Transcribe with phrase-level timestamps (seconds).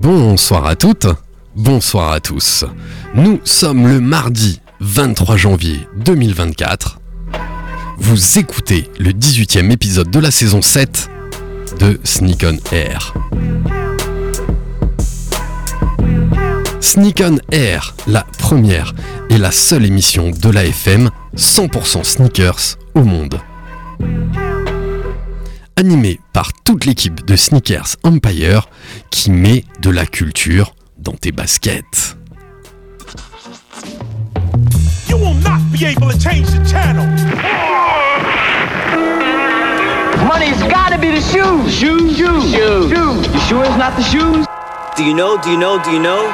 [0.00, 1.08] Bonsoir à toutes,
[1.54, 2.64] bonsoir à tous.
[3.14, 6.98] Nous sommes le mardi 23 janvier 2024.
[7.98, 11.10] Vous écoutez le 18e épisode de la saison 7
[11.80, 13.12] de Sneak on Air.
[16.80, 18.94] Sneak on Air, la première
[19.28, 23.38] et la seule émission de la FM 100% sneakers au monde.
[25.80, 28.68] Animée par toute l'équipe de Sneakers Empire
[29.10, 32.18] qui met de la culture dans tes baskets.
[35.08, 37.06] You will not be able to change the channel.
[40.28, 41.72] Money's gotta be the shoes.
[41.72, 42.90] Shoes, shoes, shoes.
[42.90, 43.26] shoes.
[43.32, 44.44] You sure it's not the shoes?
[44.98, 45.38] Do you know?
[45.38, 45.82] Do you know?
[45.82, 46.30] Do you know?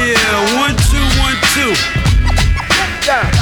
[0.00, 1.74] Yeah, one, two, one, two.
[3.04, 3.41] You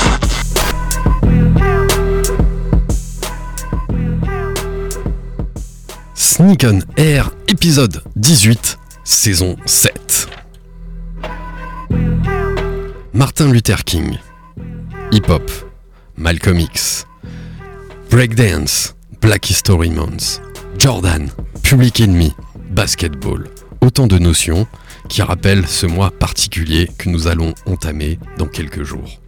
[6.41, 10.27] Sneak on Air, épisode 18, saison 7.
[13.13, 14.17] Martin Luther King,
[15.11, 15.51] hip-hop,
[16.17, 17.05] Malcolm X,
[18.09, 20.41] breakdance, Black History Month,
[20.79, 21.29] Jordan,
[21.61, 22.33] Public Enemy,
[22.71, 23.43] basketball.
[23.81, 24.65] Autant de notions
[25.09, 29.21] qui rappellent ce mois particulier que nous allons entamer dans quelques jours.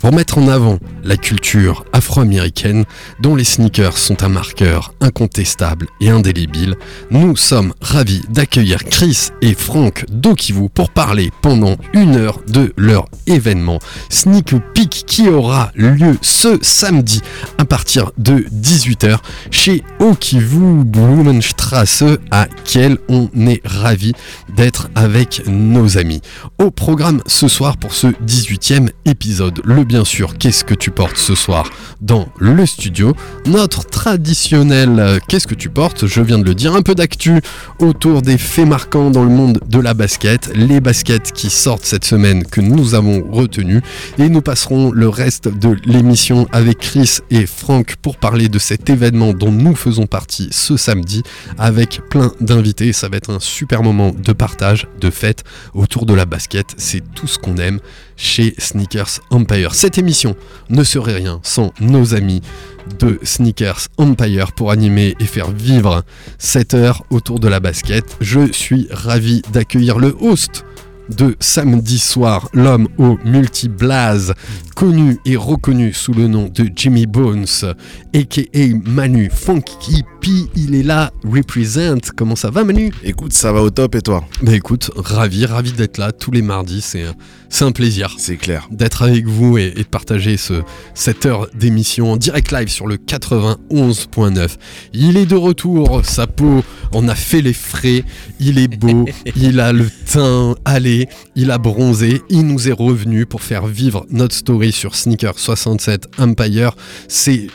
[0.00, 2.84] Pour mettre en avant la culture afro-américaine
[3.20, 6.76] dont les sneakers sont un marqueur incontestable et indélébile,
[7.10, 13.06] nous sommes ravis d'accueillir Chris et Franck d'Okivu pour parler pendant une heure de leur
[13.26, 13.78] événement
[14.10, 17.20] Sneak Peek qui aura lieu ce samedi
[17.58, 19.18] à partir de 18h
[19.50, 22.98] chez Okivu Blumenstrasse à Kiel.
[23.08, 24.12] On est ravis
[24.54, 26.20] d'être avec nos amis.
[26.58, 31.16] Au programme ce soir pour ce 18e épisode, le bien sûr, qu'est-ce que tu portes
[31.16, 31.68] ce soir
[32.00, 33.16] dans le studio
[33.46, 37.40] Notre traditionnel euh, qu'est-ce que tu portes Je viens de le dire, un peu d'actu
[37.80, 42.04] autour des faits marquants dans le monde de la basket, les baskets qui sortent cette
[42.04, 43.82] semaine que nous avons retenues
[44.18, 48.88] et nous passerons le reste de l'émission avec Chris et Franck pour parler de cet
[48.88, 51.24] événement dont nous faisons partie ce samedi
[51.58, 52.92] avec plein d'invités.
[52.92, 55.42] Ça va être un super moment de partage, de fête
[55.74, 56.74] autour de la basket.
[56.76, 57.80] C'est tout ce qu'on aime
[58.16, 59.55] chez Sneakers Empire.
[59.72, 60.36] Cette émission
[60.68, 62.42] ne serait rien sans nos amis
[62.98, 66.04] de Sneakers Empire pour animer et faire vivre
[66.38, 68.04] cette heure autour de la basket.
[68.20, 70.64] Je suis ravi d'accueillir le host
[71.08, 74.34] de samedi soir, l'homme au multi-blaze,
[74.74, 77.46] connu et reconnu sous le nom de Jimmy Bones,
[78.14, 78.66] a.k.a.
[78.84, 81.98] Manu Funky Il est là, represent.
[82.16, 82.92] Comment ça va Manu?
[83.04, 84.24] Écoute, ça va au top et toi?
[84.42, 87.14] Bah écoute, ravi, ravi d'être là tous les mardis, c'est un-
[87.48, 88.66] c'est un plaisir C'est clair.
[88.72, 90.62] d'être avec vous et, et de partager ce,
[90.94, 94.56] cette heure d'émission en direct live sur le 91.9.
[94.92, 98.02] Il est de retour, sa peau en a fait les frais,
[98.40, 99.04] il est beau,
[99.36, 104.06] il a le teint allé, il a bronzé, il nous est revenu pour faire vivre
[104.10, 106.74] notre story sur Sneaker 67 Empire.
[107.08, 107.46] C'est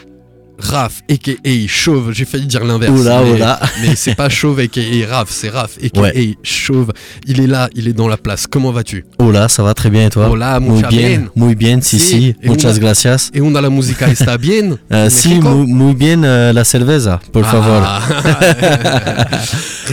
[0.62, 1.68] Raph, a.k.a.
[1.68, 3.00] Chauve, j'ai failli dire l'inverse.
[3.00, 3.60] Oula, mais, oula.
[3.82, 5.08] mais c'est pas Chauve, a.k.a.
[5.10, 6.00] Raph, c'est Raph, a.k.a.
[6.02, 6.36] Ouais.
[6.44, 6.92] Chauve.
[7.28, 8.48] Il est là, il est dans la place.
[8.48, 9.06] Comment vas-tu?
[9.20, 10.30] Hola, ça va très bien et toi?
[10.30, 13.30] Hola, muy bien, muy bien, si, Si, si, muchas una- gracias.
[13.34, 14.78] Et on a la musica está bien?
[14.92, 17.82] Euh, si, muy, muy bien euh, la cerveza, por favor.
[17.86, 18.02] Ah.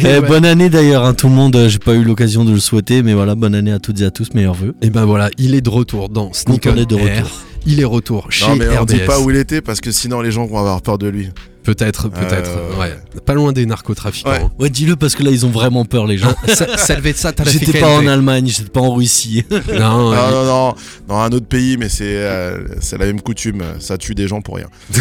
[0.01, 0.21] Eh, Ouais.
[0.21, 3.03] Bonne année d'ailleurs, hein, tout le monde, euh, j'ai pas eu l'occasion de le souhaiter,
[3.03, 4.75] mais voilà, bonne année à toutes et à tous, meilleurs vœux.
[4.83, 7.31] Et ben voilà, il est de retour dans Sneak Content on d'être de retour.
[7.71, 8.87] Il est retour chez non, mais on RBS.
[8.95, 11.29] dit pas où il était parce que sinon les gens vont avoir peur de lui.
[11.69, 12.51] Peut-être, peut-être.
[12.57, 12.97] Euh, ouais.
[13.27, 14.31] Pas loin des narcotrafiquants.
[14.31, 14.47] Ouais.
[14.59, 16.33] Ouais, dis-le parce que là ils ont vraiment peur les gens.
[16.79, 19.45] Salvezza J'étais pas en Allemagne, j'étais pas en Russie.
[19.51, 20.75] Non, Non, non, non,
[21.09, 23.63] dans un autre pays, mais c'est euh, c'est la même coutume.
[23.81, 24.69] Ça tue des gens pour rien.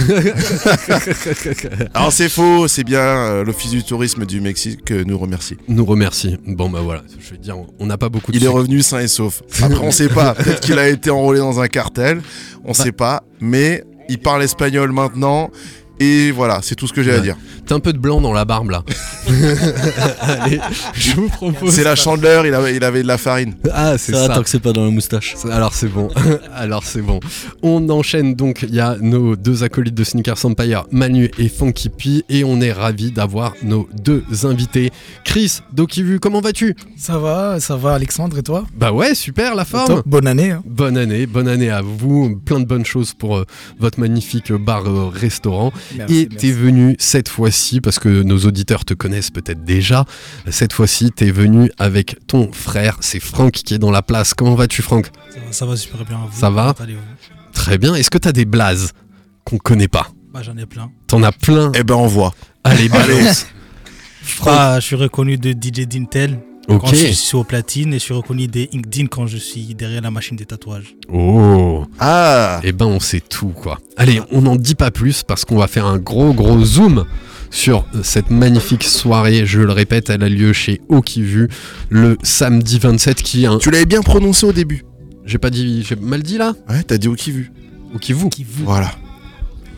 [1.93, 2.99] Alors c'est faux, c'est bien.
[2.99, 5.57] euh, L'Office du tourisme du Mexique euh, nous remercie.
[5.67, 6.37] nous remercie.
[6.45, 8.99] Bon bah voilà, je vais dire, on n'a pas beaucoup de Il est revenu sain
[8.99, 9.41] et sauf.
[9.61, 10.33] Après, on sait pas.
[10.35, 12.21] Peut-être qu'il a été enrôlé dans un cartel.
[12.65, 12.73] On Bah.
[12.73, 13.23] sait pas.
[13.39, 15.49] Mais il parle espagnol maintenant.
[15.99, 17.37] Et voilà, c'est tout ce que j'ai à dire.
[17.67, 18.83] T'as un peu de blanc dans la barbe là.
[20.21, 20.59] Allez,
[20.93, 21.73] je vous propose.
[21.73, 23.55] C'est la chandeleur, il avait, il avait de la farine.
[23.73, 24.35] Ah, c'est Ça, ça.
[24.35, 25.35] tant que c'est pas dans la moustache.
[25.51, 26.07] Alors c'est bon.
[26.55, 27.19] Alors c'est bon.
[27.61, 28.63] On enchaîne donc.
[28.67, 32.61] Il y a nos deux acolytes de Sneakers Empire, Manu et Funky P, et on
[32.61, 34.91] est ravis d'avoir nos deux invités.
[35.25, 36.75] Chris, Dokivu, comment vas-tu?
[36.97, 38.65] Ça va, ça va Alexandre et toi?
[38.77, 39.87] Bah ouais, super la forme.
[39.87, 40.51] Top, bonne année.
[40.51, 40.63] hein.
[40.65, 42.37] Bonne année, bonne année à vous.
[42.45, 43.45] Plein de bonnes choses pour euh,
[43.79, 45.71] votre magnifique bar-restaurant.
[45.97, 46.37] Merci, Et merci.
[46.47, 50.05] t'es venu cette fois-ci, parce que nos auditeurs te connaissent peut-être déjà,
[50.49, 54.33] cette fois-ci t'es venu avec ton frère, c'est Franck qui est dans la place.
[54.33, 55.07] Comment vas-tu Franck?
[55.33, 56.19] Ça va, ça va super bien.
[56.29, 56.75] Vous, Ça va?
[57.53, 57.95] Très bien.
[57.95, 58.91] Est-ce que t'as des blazes
[59.43, 60.07] qu'on connaît pas?
[60.33, 60.91] Bah, J'en ai plein.
[61.07, 61.71] T'en as plein?
[61.75, 62.33] Eh ben, on voit.
[62.63, 63.47] Allez, balance.
[64.45, 66.81] Ah, je suis reconnu de DJ Dintel Ok.
[66.81, 70.01] quand je suis au platine et je suis reconnu des Inkdin quand je suis derrière
[70.01, 70.95] la machine des tatouages.
[71.07, 71.85] Oh.
[71.97, 73.79] Ah Eh ben on sait tout quoi.
[73.95, 77.05] Allez, on n'en dit pas plus parce qu'on va faire un gros gros zoom
[77.49, 79.45] sur cette magnifique soirée.
[79.45, 81.47] Je le répète, elle a lieu chez Okivu
[81.89, 83.57] le samedi 27 qui est un...
[83.57, 84.83] Tu l'avais bien prononcé au début.
[85.25, 85.83] J'ai pas dit...
[85.87, 87.51] J'ai mal dit là Ouais, t'as dit au qui vu.
[87.95, 88.29] Okivu.
[88.29, 88.91] Qui vous Voilà.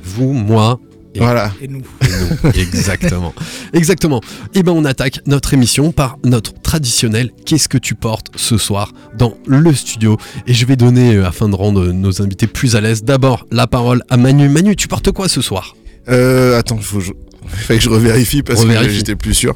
[0.04, 0.80] Vous, moi...
[1.16, 1.52] Et- Voilà.
[1.60, 1.82] et nous.
[2.02, 2.06] et
[2.46, 2.52] nous.
[2.62, 3.34] Exactement.
[3.74, 4.22] Exactement.
[4.54, 8.92] Et ben on attaque notre émission par notre traditionnel Qu'est-ce que tu portes ce soir?
[9.18, 12.82] dans le studio Et je vais donner, euh, afin de rendre nos invités plus à
[12.82, 14.50] l'aise, d'abord la parole à Manu.
[14.50, 15.76] Manu, tu portes quoi ce soir?
[16.10, 17.02] Euh, attends, faut
[17.58, 17.64] je...
[17.64, 18.88] Fallait que je revérifie parce Revérifie.
[18.88, 19.54] que j'étais plus sûr.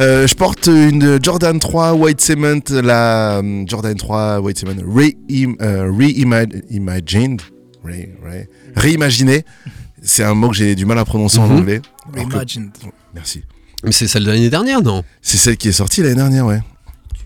[0.00, 5.56] Euh, je porte une Jordan 3 White Cement, la euh, Jordan 3 White Cement Reim-
[5.60, 7.40] euh, Reimagined.
[7.84, 9.44] Re- re- Réimaginée.
[10.02, 11.56] C'est un mot que j'ai du mal à prononcer en Mhm.
[11.58, 11.80] anglais.
[12.12, 12.70] Que- Reimagined.
[13.14, 13.42] Merci.
[13.84, 15.04] Mais c'est celle de l'année dernière, non?
[15.22, 16.60] C'est celle qui est sortie l'année dernière, ouais.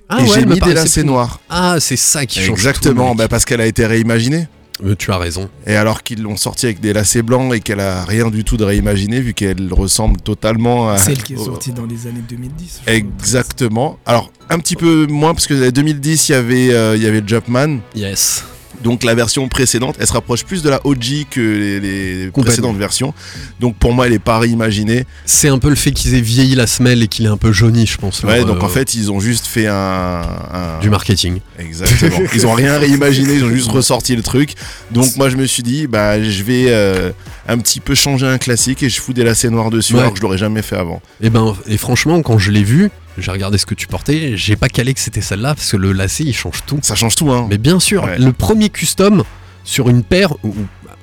[0.09, 1.41] Ah Et j'ai elle me mis des lacets plus- noirs.
[1.49, 4.49] Ah, c'est ça qui change Exactement, tout, bah parce qu'elle a été réimaginée.
[4.85, 5.49] Euh, tu as raison.
[5.67, 8.57] Et alors qu'ils l'ont sortie avec des lacets blancs et qu'elle a rien du tout
[8.57, 12.77] de réimaginé vu qu'elle ressemble totalement à Celle qui est sortie dans les années 2010.
[12.79, 12.93] je crois.
[12.95, 13.99] Exactement.
[14.07, 17.07] Alors un petit peu moins parce que en 2010 il y avait euh, il y
[17.07, 17.79] avait le Jumpman.
[17.95, 18.45] Yes.
[18.83, 23.13] Donc la version précédente, elle se rapproche plus de la OG que les, précédentes versions.
[23.61, 25.05] Donc pour moi elle est pas réimaginée.
[25.27, 27.53] C'est un peu le fait qu'ils aient vieilli la semelle et qu'il est un peu
[27.53, 28.23] jauni, je pense.
[28.23, 31.41] Ouais, donc euh, en fait ils ont juste fait un, un- Du marketing.
[31.59, 32.27] Exactement.
[32.35, 34.55] Ils ont rien réimaginé, ils ont juste ressorti le truc.
[34.91, 37.11] Donc moi je me suis dit bah je vais euh,
[37.49, 40.01] un petit peu changer un classique et je fous des lacets noirs dessus Ouais.
[40.01, 41.03] alors que je l'aurais jamais fait avant.
[41.21, 44.57] Et ben, et franchement, quand je l'ai vu, j'ai regardé ce que tu portais, j'ai
[44.57, 46.79] pas calé que c'était celle-là parce que le lacet il change tout.
[46.83, 47.47] Ça change tout hein.
[47.51, 48.19] Mais bien sûr, Ouais.
[48.19, 49.25] le premier custom
[49.65, 50.55] sur une paire, ou-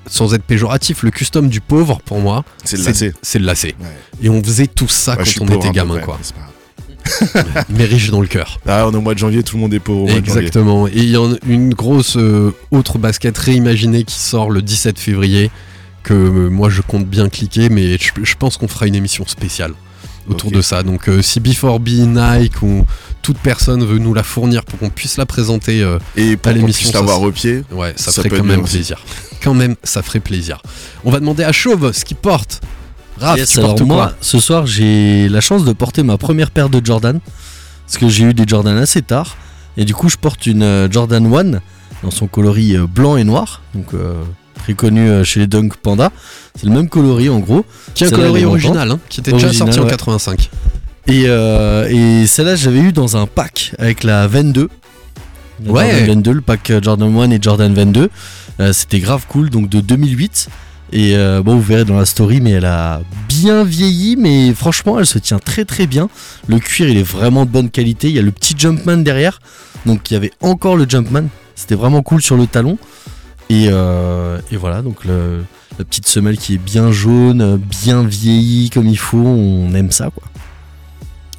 [0.09, 3.13] sans être péjoratif, le custom du pauvre pour moi, C'est le lacet.
[3.21, 3.75] C'est le lacet.
[3.80, 3.88] Ouais.
[4.24, 6.18] Et on faisait tout ça Ouais, quand on était gamin, quoi.
[7.69, 8.60] Mais riche dans le cœur.
[8.68, 10.25] Ah, on est au mois de janvier, tout le monde est pauvre au mois de
[10.25, 10.42] janvier.
[10.42, 10.88] Exactement.
[10.88, 15.50] Et il y a une grosse euh, autre basket réimaginée qui sort le 17 février
[16.03, 19.25] que euh, moi je compte bien cliquer, mais je, je pense qu'on fera une émission
[19.27, 19.74] spéciale
[20.27, 20.83] autour de ça.
[20.83, 22.85] Donc euh, si B4B, Nike ou
[23.21, 26.57] toute personne veut nous la fournir pour qu'on puisse la présenter, euh, Et pour qu'on
[26.57, 29.00] l'émission, puisse ça, au pied, ouais, ça, Ça ferait peut quand être même plaisir.
[29.44, 30.62] Quand même, ça ferait plaisir.
[31.06, 32.62] On va demander à Chauve ce qu'il porte.
[33.19, 36.18] Raph, Yes, tu alors portes moi, quoi ce soir, j'ai la chance de porter ma
[36.18, 37.19] première paire de Jordan.
[37.85, 39.38] Parce que j'ai eu des Jordan assez tard.
[39.77, 41.59] Et du coup, je porte une euh, Jordan 1
[42.03, 43.62] dans son coloris euh, blanc et noir.
[43.75, 44.24] Donc, euh,
[44.67, 46.11] très connu euh, chez les Dunk Panda.
[46.55, 47.65] C'est le même coloris en gros.
[47.93, 49.89] Qui est un coloris original, hein, qui était déjà sorti en ouais.
[49.91, 50.49] 85.
[51.07, 54.69] Et, euh, et celle-là, j'avais eu dans un pack avec la 22.
[55.63, 55.89] La Ouais.
[55.91, 58.09] Jordan 22, le pack euh, Jordan 1 et Jordan 22.
[58.59, 60.49] Euh, C'était grave cool, donc de 2008.
[60.91, 64.99] Et euh, bon, vous verrez dans la story, mais elle a bien vieilli, mais franchement,
[64.99, 66.09] elle se tient très très bien.
[66.47, 68.09] Le cuir, il est vraiment de bonne qualité.
[68.09, 69.39] Il y a le petit Jumpman derrière,
[69.86, 71.24] donc il y avait encore le Jumpman.
[71.55, 72.77] C'était vraiment cool sur le talon.
[73.50, 75.44] Et, euh, et voilà, donc le-
[75.80, 80.10] la petite semelle qui est bien jaune, bien vieillie comme il faut, on aime ça
[80.10, 80.24] quoi.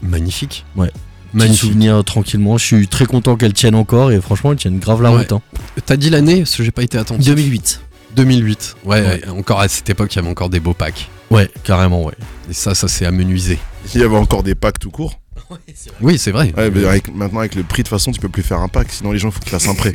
[0.03, 0.65] Magnifique.
[0.77, 0.88] Ouais.
[0.88, 1.61] Petit Magnifique.
[1.61, 2.57] souvenir euh, tranquillement.
[2.57, 5.19] Je suis très content qu'elle tienne encore et franchement, elle tienne grave la Ouais.
[5.19, 5.33] route.
[5.33, 5.43] hein.
[5.85, 7.27] T'as dit l'année Parce que j'ai pas été attentif.
[7.27, 7.81] 2008.
[8.17, 8.77] 2008.
[8.85, 9.07] Ouais, Ouais.
[9.07, 11.11] ouais, encore à cette époque, il y avait encore des beaux packs.
[11.31, 12.15] Ouais, carrément, ouais.
[12.49, 13.59] Et ça, ça s'est amenuisé.
[13.95, 15.21] il y avait encore des packs tout court.
[16.00, 16.52] Oui, c'est vrai.
[16.57, 18.69] Ouais, mais avec- maintenant avec le prix de toute façon, tu peux plus faire un
[18.69, 19.95] pack, sinon les gens faut qu'ils fassent un prêt.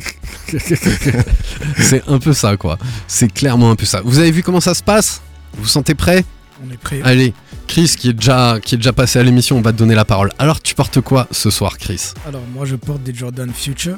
[1.78, 2.78] c'est un peu ça, quoi.
[3.06, 4.00] C'est clairement un peu ça.
[4.04, 5.20] Vous avez vu comment ça se passe?
[5.54, 6.24] Vous vous sentez prêt?
[6.66, 7.00] On est prêt.
[7.02, 7.34] Allez,
[7.66, 10.04] Chris, qui est, déjà, qui est déjà passé à l'émission, on va te donner la
[10.04, 10.30] parole.
[10.38, 12.12] Alors, tu portes quoi ce soir, Chris?
[12.26, 13.96] Alors, moi, je porte des Jordan Future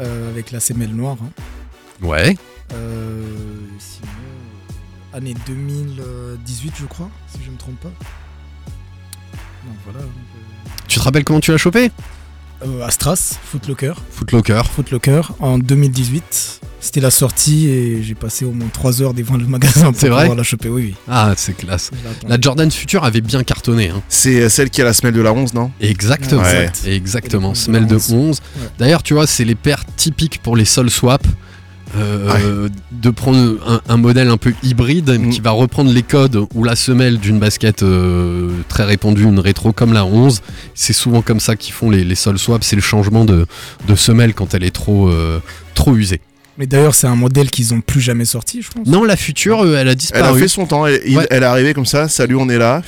[0.00, 1.16] euh, avec la semelle noire.
[1.22, 1.30] hein.
[2.02, 2.36] Ouais.
[2.74, 3.24] Euh,
[3.78, 4.08] sinon,
[5.14, 7.88] euh, année 2018, je crois, si je me trompe pas.
[9.64, 10.00] Donc voilà.
[10.88, 11.90] Tu te rappelles comment tu l'as chopé
[12.64, 13.92] Euh, Astras, Footlocker.
[14.10, 14.62] Footlocker.
[14.74, 16.60] Footlocker en 2018.
[16.80, 20.08] C'était la sortie et j'ai passé au moins 3 heures devant le magasin pour C'est
[20.08, 20.68] vrai pouvoir la choper.
[20.68, 20.94] Oui, oui.
[21.08, 21.90] Ah, c'est classe.
[22.26, 23.88] La Jordan Future avait bien cartonné.
[23.90, 24.00] Hein.
[24.08, 25.70] C'est euh, celle qui a la semelle de la 11, non?
[25.80, 26.42] Exactement.
[26.42, 26.70] Ouais.
[26.86, 27.54] Exactement.
[27.54, 28.12] Semelle de onze.
[28.12, 28.40] 11.
[28.56, 28.68] Ouais.
[28.78, 31.26] D'ailleurs, tu vois, c'est les paires typiques pour les sol swap.
[31.96, 35.30] Euh, De prendre un, un modèle un peu hybride Mm.
[35.30, 39.72] qui va reprendre les codes ou la semelle d'une basket euh, très répandue, une rétro
[39.72, 40.42] comme la 11.
[40.74, 42.62] C'est souvent comme ça qu'ils font les, les sol swap.
[42.64, 43.46] C'est le changement de,
[43.86, 45.40] de semelle quand elle est trop, euh,
[45.74, 46.20] trop usée.
[46.58, 48.86] Mais d'ailleurs, c'est un modèle qu'ils ont plus jamais sorti, je pense.
[48.86, 50.40] Non, la future, euh, elle a Elle a disparu.
[50.40, 51.26] fait son temps, elle, Ouais.
[51.30, 52.82] elle est arrivée comme ça, salut, on est là.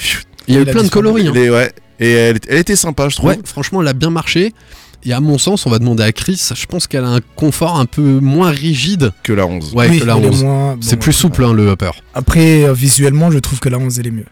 [0.48, 1.04] Il y a eu plein de disparu.
[1.04, 1.28] coloris.
[1.28, 1.32] hein.
[1.52, 1.72] Ouais.
[2.00, 3.30] Et elle, elle était sympa, je trouve.
[3.30, 4.52] Ouais, franchement, elle a bien marché.
[5.04, 7.78] Et à mon sens, on va demander à Chris, je pense qu'elle a un confort
[7.80, 9.72] un peu moins rigide Que la 11.
[9.74, 10.42] ouais, Oui, que la elle est 11.
[10.44, 11.90] moins- C'est bon, plus souple, hein, le upper.
[12.14, 14.26] Après, euh, visuellement, je trouve que la 11 elle est mieux.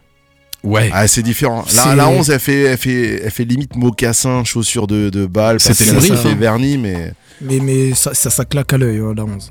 [0.65, 0.91] Ouais.
[0.93, 1.65] Ah, c'est différent.
[1.75, 5.25] La, C'est- la 11, elle fait, elle, fait, elle fait limite mocassin, chaussures de, de
[5.25, 5.61] balle.
[5.61, 7.13] C'était parce le brief, Ça fait vernis, mais.
[7.41, 9.51] Mais, mais ça, ça, ça claque à l'œil, hein, la 11.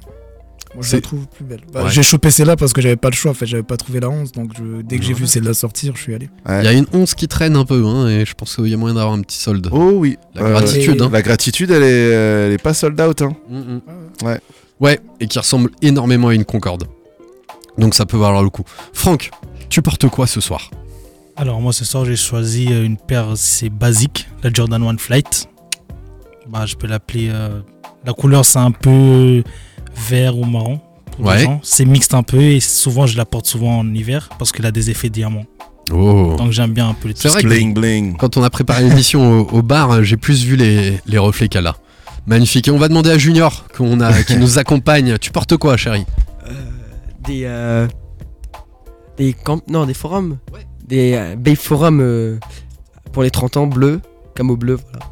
[0.78, 1.62] Moi, je la trouve plus belle.
[1.74, 1.90] Bah, Ouais.
[1.90, 3.32] J'ai chopé celle-là parce que j'avais pas le choix.
[3.32, 4.32] En fait, j'avais pas trouvé la 11.
[4.32, 6.30] Donc, je- dès que j'ai vu celle-là sortir, je suis allé.
[6.48, 6.62] Ouais.
[6.62, 8.74] Il y a une 11 qui traîne un peu, hein, et je pense qu'il y
[8.74, 9.68] a moyen d'avoir un petit solde.
[9.72, 10.18] Oh oui.
[10.36, 11.10] La Euh, gratitude, hein.
[11.12, 13.22] La gratitude, elle est, euh, elle est pas sold out.
[13.24, 13.36] Hein.
[13.50, 13.82] Mm, mm.
[14.28, 14.40] Ouais.
[14.80, 16.84] Ouais, et qui ressemble énormément à une Concorde.
[17.80, 18.64] Donc ça peut valoir le coup.
[18.94, 19.32] Franck,
[19.70, 20.70] tu portes quoi ce soir?
[21.36, 25.48] Alors moi ce soir j'ai choisi euh, une paire, c'est basique, la Jordan One Flight.
[26.50, 27.30] Bah, je peux l'appeler...
[27.32, 27.60] euh,
[28.06, 29.44] la couleur c'est un peu
[30.10, 30.80] vert ou marron.
[31.12, 31.60] pour les Ouais.
[31.64, 34.72] C'est mixte un peu et souvent je la porte souvent en hiver parce qu'elle a
[34.72, 35.46] des effets diamants.
[35.92, 36.36] Oh.
[36.38, 38.18] Donc j'aime bien un peu les C'est vrai que- Bling bling.
[38.18, 41.48] Quand on a préparé l'émission au, au bar, euh, j'ai plus vu les, les reflets
[41.48, 41.76] qu'elle a.
[42.26, 42.68] Magnifique.
[42.68, 45.18] Et on va demander à Junior qu'on a, qui nous accompagne.
[45.18, 46.06] Tu portes quoi, chérie?
[46.46, 46.52] Euh,
[47.26, 47.88] des euh,
[49.18, 50.38] des camp non des forums
[50.88, 52.38] des euh, Bay forums euh,
[53.12, 54.00] pour les 30 ans bleu
[54.36, 55.06] camo bleu voilà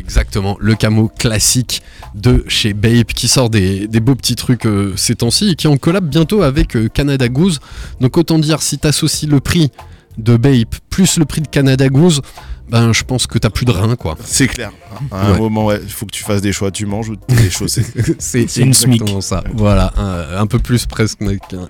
[0.00, 1.82] Exactement, le camo classique
[2.14, 5.68] de chez Bape qui sort des, des beaux petits trucs euh, ces temps-ci et qui
[5.68, 7.60] en collab bientôt avec euh, Canada Goose.
[8.00, 9.70] Donc autant dire, si t'associes le prix
[10.18, 12.20] de Bape plus le prix de Canada Goose,
[12.68, 14.16] ben je pense que t'as plus de reins quoi.
[14.24, 14.70] C'est clair.
[15.10, 15.38] À un Ouais.
[15.38, 16.70] moment, ouais, il faut que tu fasses des choix.
[16.70, 17.84] Tu manges ou des chaussées.
[18.18, 18.74] C'est C'est une
[19.20, 19.42] ça.
[19.54, 21.18] Voilà, un, un peu plus presque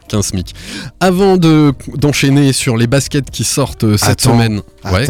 [0.08, 0.54] qu'un SMIC.
[1.00, 4.60] Avant de d'enchaîner sur les baskets qui sortent euh, cette Attends, semaine.
[4.84, 5.06] Ouais.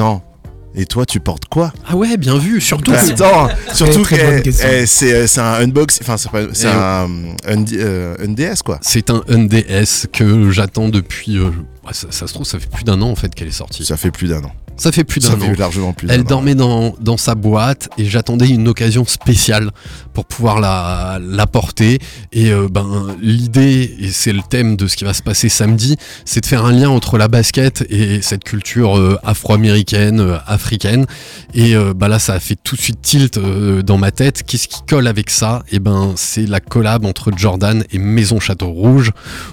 [0.74, 2.92] Et toi, tu portes quoi Ah ouais, bien vu, surtout.
[2.92, 4.68] Attends, surtout très que bonne eh, question.
[4.70, 7.08] eh, c'est euh, c'est un unbox, enfin c'est pas, c'est Eh, un,
[7.48, 8.78] un, euh, un DS quoi.
[8.80, 11.38] C'est un NDS que j'attends depuis.
[11.38, 11.46] euh,
[11.84, 13.84] ouais, ça, ça se trouve, ça fait plus d'un an en fait qu'elle est sortie.
[13.84, 14.52] Ça fait plus d'un an.
[14.80, 15.40] Ça fait plus d'un an.
[15.40, 19.72] fait largement plus Elle dormait dans, dans sa boîte et j'attendais une occasion spéciale
[20.14, 21.98] pour pouvoir la, la porter.
[22.32, 25.96] Et euh, ben, l'idée, et c'est le thème de ce qui va se passer samedi,
[26.24, 31.04] c'est de faire un lien entre la basket et cette culture euh, afro-américaine, euh, africaine.
[31.52, 34.44] Et bah là, ça a fait tout de suite tilt dans ma tête.
[34.44, 35.62] Qu'est-ce qui colle avec ça?
[35.70, 39.10] Et ben, c'est la collab entre Jordan et Maison Château Rouge,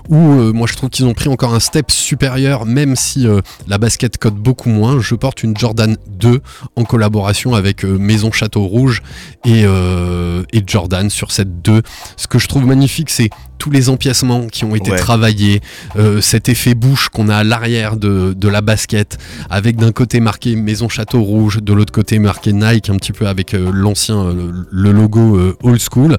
[0.08, 0.18] où
[0.54, 3.28] moi je trouve qu'ils ont pris encore un step supérieur, même si
[3.68, 5.02] la basket cote beaucoup moins.
[5.02, 6.42] Je porte une Jordan 2
[6.76, 9.02] en collaboration avec euh, Maison Château Rouge
[9.46, 11.82] et, euh, et Jordan sur cette 2.
[12.16, 14.98] Ce que je trouve magnifique, c'est tous les empiècements qui ont été Ouais.
[14.98, 15.62] travaillés,
[15.98, 19.18] euh, cet effet bouche qu'on a à l'arrière de, de la basket,
[19.50, 23.28] avec d'un côté marqué Maison Château Rouge, de l'autre côté marqué Nike, un petit peu
[23.28, 26.18] avec euh, l'ancien, euh, le, logo old school.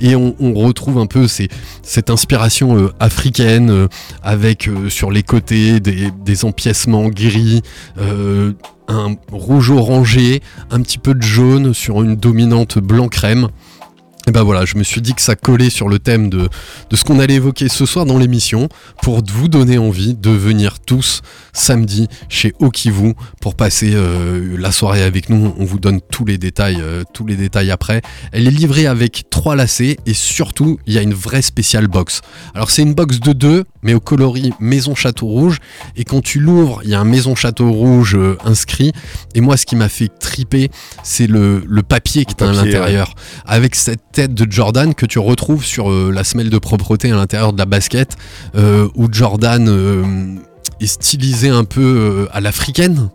[0.00, 1.48] Et on, on retrouve un peu ces,
[1.82, 3.86] cette inspiration africaine,
[4.22, 7.62] avec sur les côtés des, des empiècements gris,
[8.88, 13.48] un rouge orangé, un petit peu de jaune sur une dominante blanc crème.
[14.30, 16.48] Et ben voilà, je me suis dit que ça collait sur le thème de,
[16.88, 18.68] de ce qu'on allait évoquer ce soir dans l'émission
[19.02, 21.22] pour vous donner envie de venir tous
[21.52, 25.52] samedi chez Okivu pour passer euh, la soirée avec nous.
[25.58, 28.02] On vous donne tous les détails, euh, tous les détails après.
[28.30, 32.20] Elle est livrée avec trois lacets et surtout il y a une vraie spéciale box.
[32.54, 35.58] Alors c'est une box de deux, mais au coloris Maison Château Rouge.
[35.96, 38.92] Et quand tu l'ouvres, il y a un Maison Château Rouge euh, inscrit.
[39.34, 40.70] Et moi, ce qui m'a fait triper,
[41.02, 45.18] c'est le, le papier qui est à l'intérieur, avec cette tête de Jordan que tu
[45.18, 48.16] retrouves sur euh, la semelle de propreté à l'intérieur de la basket,
[48.54, 50.04] euh, où Jordan euh,
[50.78, 53.08] est stylisé un peu à l'africaine.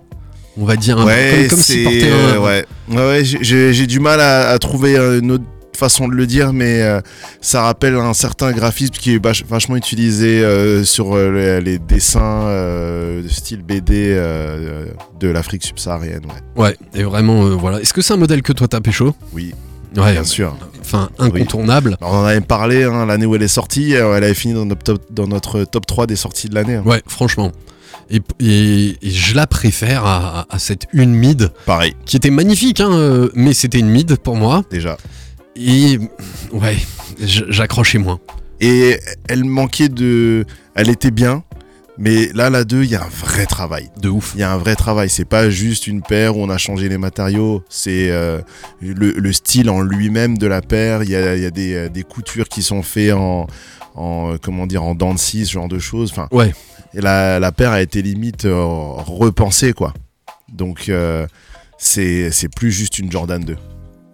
[0.57, 2.65] On va dire un Ouais, comme, comme s'il c'est portait un, ouais.
[2.89, 5.43] Ouais, j'ai- du mal à, à trouver une autre
[5.77, 7.01] façon de le dire, mais euh,
[7.39, 12.45] ça rappelle un certain graphisme qui est vach- vachement utilisé euh, sur euh, les, dessins
[12.47, 14.15] de style BD
[15.19, 16.21] de l'Afrique subsaharienne.
[16.57, 16.63] Ouais.
[16.63, 17.79] Ouais, et vraiment, voilà.
[17.81, 19.13] Est-ce que c'est un modèle que toi t'as pécho?
[19.33, 19.53] Oui,
[19.98, 20.56] Ouais, bien sûr.
[20.82, 21.98] enfin incontournable.
[22.02, 24.54] Alors, on en avait parlé hein, l'année où elle est sortie, euh, elle avait fini
[24.54, 26.75] dans notre top, dans notre top 3 des sorties de l'année.
[26.75, 26.84] hein.
[26.86, 27.52] Ouais, franchement.
[28.10, 32.80] Et, et- et je la préfère à, à cette une mid Pareil, qui était magnifique,
[32.82, 34.64] hein, euh, mais c'était une mid pour moi.
[34.70, 34.98] déjà.
[35.56, 36.00] Et
[36.52, 36.78] ouais,
[37.20, 38.20] J'accrochais moins.
[38.60, 40.46] Et elle manquait de.
[40.75, 41.44] Elle était bien,
[41.98, 43.90] mais là, la 2, il y a un vrai travail.
[44.02, 44.34] De ouf.
[44.36, 45.10] Il y a un vrai travail.
[45.10, 47.64] C'est pas juste une paire où on a changé les matériaux.
[47.70, 48.40] C'est euh,
[48.82, 51.04] le, le style en lui-même de la paire.
[51.04, 53.48] Il y a, il y a des, euh, des coutures qui sont faites en,
[53.96, 56.12] en euh, comment dire, en dents de scie, ce genre de choses.
[56.12, 56.54] Enfin, Ouais.
[56.94, 59.94] et la, la paire a été limite euh, repensée, quoi.
[60.52, 61.25] Donc, euh,
[61.78, 63.58] c'est c'est plus juste une Jordan 2.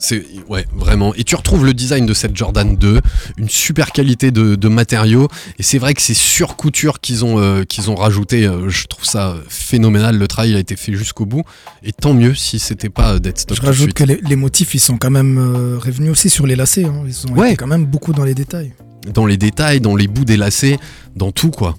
[0.03, 1.13] C'est ouais vraiment.
[1.13, 2.99] Et tu retrouves le design de cette Jordan 2,
[3.37, 5.27] une super qualité de, de matériaux.
[5.59, 8.47] Et c'est vrai que c'est sur couture qu'ils ont euh, qu'ils ont rajouté.
[8.47, 10.17] euh, je trouve ça phénoménal.
[10.17, 11.43] Le travail a été fait jusqu'au bout.
[11.83, 13.55] Et tant mieux si c'était pas Dead Stock.
[13.55, 16.55] Je rajoute que les, les motifs, ils sont quand même euh, revenus aussi sur les
[16.55, 16.85] lacets.
[16.85, 17.03] hein.
[17.05, 17.55] Ils ont Ouais.
[17.55, 18.73] quand même beaucoup dans les détails.
[19.13, 20.79] dans les détails, dans les bouts des lacets,
[21.15, 21.77] dans tout quoi.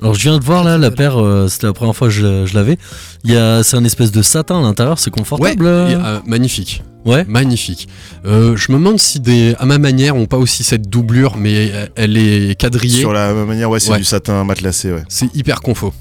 [0.00, 2.46] Alors je viens de voir là la paire, euh, c'était la première fois que je,
[2.46, 2.78] je l'avais.
[3.24, 5.64] Il y a, c'est un espèce de satin à l'intérieur, c'est Ouais, confortable.
[5.64, 6.82] et, euh euh, magnifique.
[7.04, 7.24] Ouais.
[7.26, 7.88] Magnifique.
[8.24, 11.72] Euh, je me demande si des, à ma manière, ont pas aussi cette doublure, mais
[11.96, 13.00] elle est quadrillée.
[13.00, 13.98] Sur la même manière, ouais, c'est Ouais.
[13.98, 15.02] du satin matelassé, ouais.
[15.08, 15.92] C'est hyper confo.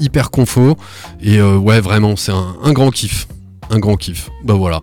[0.00, 0.76] Hyper confo.
[1.22, 3.28] Et euh, ouais, vraiment, c'est un, un grand kiff.
[3.70, 4.30] Un grand kiff.
[4.44, 4.80] Bah voilà.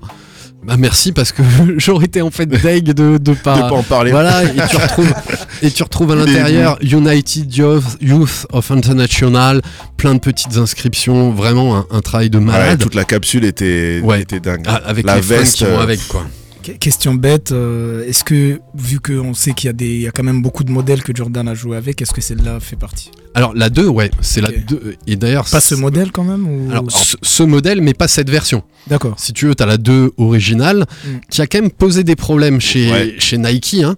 [0.62, 1.42] Bah merci parce que
[1.78, 3.56] j'aurais été en fait deg de, de pas.
[3.56, 4.12] De pas en parler.
[4.12, 5.14] Voilà, et tu retrouves,
[5.62, 7.54] et tu retrouves à l'intérieur United
[8.02, 9.62] Youth, of International,
[9.98, 12.80] plein de petites inscriptions, vraiment un, un travail de Ouais, malade.
[12.80, 14.22] toute la capsule était, Ouais.
[14.22, 14.64] était dingue.
[14.68, 16.26] Ah, avec la les veste, qui vont euh, avec quoi.
[16.64, 20.08] Que- Question bête, euh, est-ce que, vu qu'on sait qu'il y, a des- il y
[20.08, 22.76] a quand même beaucoup de modèles que Jordan a joué avec, est-ce que celle-là fait
[22.76, 23.12] partie?
[23.34, 24.96] Alors la 2, ouais, c'est la 2.
[25.08, 26.70] Et d'ailleurs, Pas ce modèle quand même ou...
[26.72, 28.64] Alors, ce, ce modèle, mais pas cette version.
[28.88, 29.16] D'accord.
[29.18, 31.10] Si tu veux, t'as la 2 originale, Mm.
[31.30, 33.16] qui a quand même posé des problèmes chez, Ouais.
[33.20, 33.96] chez Nike, hein.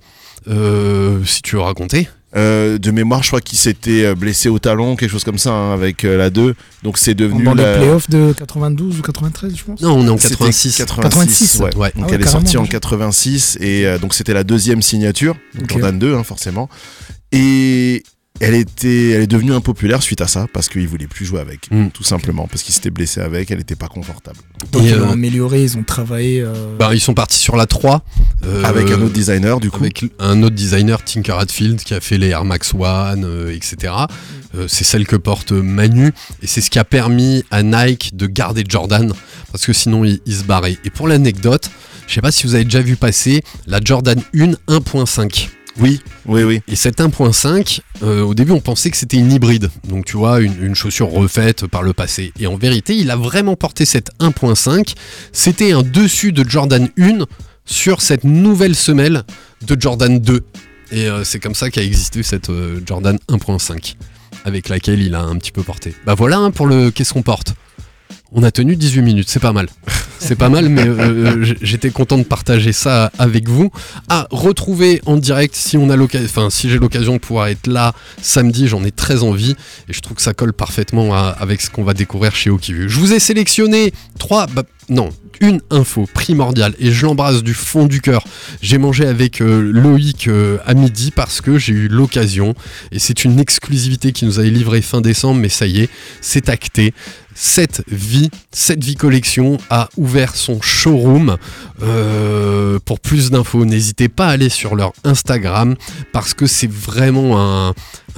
[0.48, 2.08] Euh, si tu veux raconter.
[2.36, 5.52] Euh, de mémoire, je crois qu'il s'était euh, blessé au talon, quelque chose comme ça,
[5.52, 6.56] hein, avec euh, la 2.
[6.82, 7.44] Donc c'est devenu.
[7.44, 7.74] Pendant la...
[7.74, 10.78] les playoffs de 92 ou 93, je pense Non, on est en C'était 86.
[10.78, 11.76] 86, ouais.
[11.76, 11.92] Ouais.
[11.94, 12.80] Donc Ah ouais, elle est sortie carrément, en déjà.
[12.80, 15.72] 86 et euh, donc c'était la deuxième signature, donc Ok.
[15.72, 16.70] Jordan 2 hein, forcément.
[17.34, 18.04] Et
[18.42, 21.70] elle était, elle est devenue impopulaire suite à ça parce qu'il voulait plus jouer avec,
[21.72, 21.88] Mm.
[21.94, 24.38] tout simplement parce qu'il s'était blessé avec, elle n'était pas confortable.
[24.72, 26.42] Donc ils euh, l'ont amélioré, ils ont travaillé.
[26.42, 28.04] euh, Bah, ils sont partis sur la 3.
[28.44, 29.82] euh, avec un autre designer du coup.
[29.82, 33.94] Avec un autre designer, Tinker Hatfield, qui a fait les Air Max One, euh, etc.
[34.56, 38.26] Euh, c'est celle que porte Manu, et c'est ce qui a permis à Nike de
[38.28, 39.14] garder Jordan,
[39.52, 40.78] parce que sinon il, il se barrait.
[40.84, 41.70] Et pour l'anecdote,
[42.08, 45.48] je sais pas si vous avez déjà vu passer la Jordan 1 1.5.
[45.80, 46.62] Oui, oui, oui.
[46.68, 50.42] Et cette 1.5, euh, au début on pensait que c'était une hybride, donc tu vois,
[50.42, 52.34] une, une chaussure refaite par le passé.
[52.40, 54.96] Et en vérité, il a vraiment porté cette 1.5.
[55.32, 57.26] C'était un dessus de Jordan 1
[57.66, 59.24] sur cette nouvelle semelle
[59.66, 60.42] de Jordan 2.
[60.92, 63.96] Et euh, c'est comme ça qu'a existé cette euh, Jordan 1.5,
[64.44, 65.96] avec laquelle il a un petit peu porté.
[66.06, 67.56] Bah voilà hein, pour le qu'est-ce qu'on porte?
[68.34, 69.68] On a tenu 18 minutes, c'est pas mal.
[70.20, 73.72] C'est pas mal, mais euh, j- j'étais content de partager ça avec vous.
[74.08, 77.68] À retrouver en direct si on a l'occasion, enfin si j'ai l'occasion de pouvoir être
[77.68, 79.56] là samedi, j'en ai très envie
[79.90, 82.88] et je trouve que ça colle parfaitement avec ce qu'on va découvrir chez Okivu.
[82.88, 85.10] Je vous ai sélectionné trois, bah, non,
[85.42, 88.24] une info primordiale et je l'embrasse du fond du cœur.
[88.62, 92.54] J'ai mangé avec euh, Loïc euh, à midi parce que j'ai eu l'occasion
[92.92, 95.90] et c'est une exclusivité qui nous avait livré fin décembre, mais ça y est,
[96.22, 96.94] c'est acté.
[97.34, 101.38] Cette vie, cette vie collection a ouvert son showroom.
[101.82, 105.76] Euh, pour plus d'infos, n'hésitez pas à aller sur leur Instagram
[106.12, 107.74] parce que c'est vraiment un,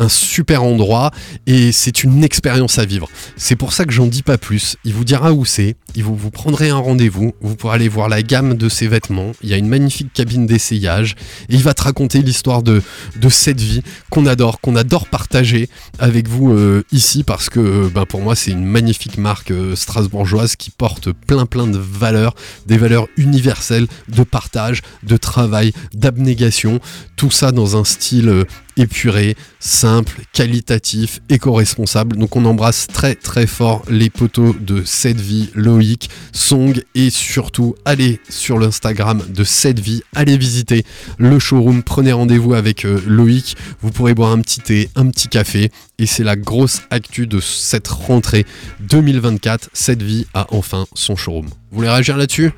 [0.07, 1.11] super endroit
[1.45, 3.07] et c'est une expérience à vivre.
[3.37, 4.75] C'est pour ça que j'en dis pas plus.
[4.83, 8.09] Il vous dira où c'est, il vous, vous prendrez un rendez-vous, vous pourrez aller voir
[8.09, 9.33] la gamme de ses vêtements.
[9.43, 11.15] Il y a une magnifique cabine d'essayage
[11.47, 12.81] et il va te raconter l'histoire de,
[13.21, 17.89] de cette vie qu'on adore, qu'on adore partager avec vous euh, ici parce que euh,
[17.93, 22.35] ben, pour moi c'est une magnifique marque euh, strasbourgeoise qui porte plein plein de valeurs,
[22.65, 26.79] des valeurs universelles de partage, de travail, d'abnégation,
[27.15, 28.43] tout ça dans un style euh,
[28.77, 32.17] épuré, simple, qualitatif, éco-responsable.
[32.17, 37.75] Donc on embrasse très très fort les poteaux de cette vie, Loïc, Song et surtout
[37.85, 40.83] allez sur l'Instagram de cette vie, allez visiter
[41.17, 45.27] le showroom, prenez rendez-vous avec euh, Loïc, vous pourrez boire un petit thé, un petit
[45.27, 48.45] café et c'est la grosse actu de cette rentrée
[48.81, 49.69] 2024.
[49.73, 51.47] Cette vie a enfin son showroom.
[51.47, 52.51] Vous voulez réagir là-dessus?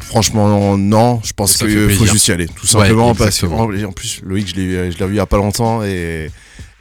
[0.00, 1.20] Franchement, non.
[1.24, 3.14] Je pense qu'il faut juste y aller, tout Ouais, simplement.
[3.14, 6.30] parce que en plus, Loïc, je l'ai vu il y a pas longtemps et,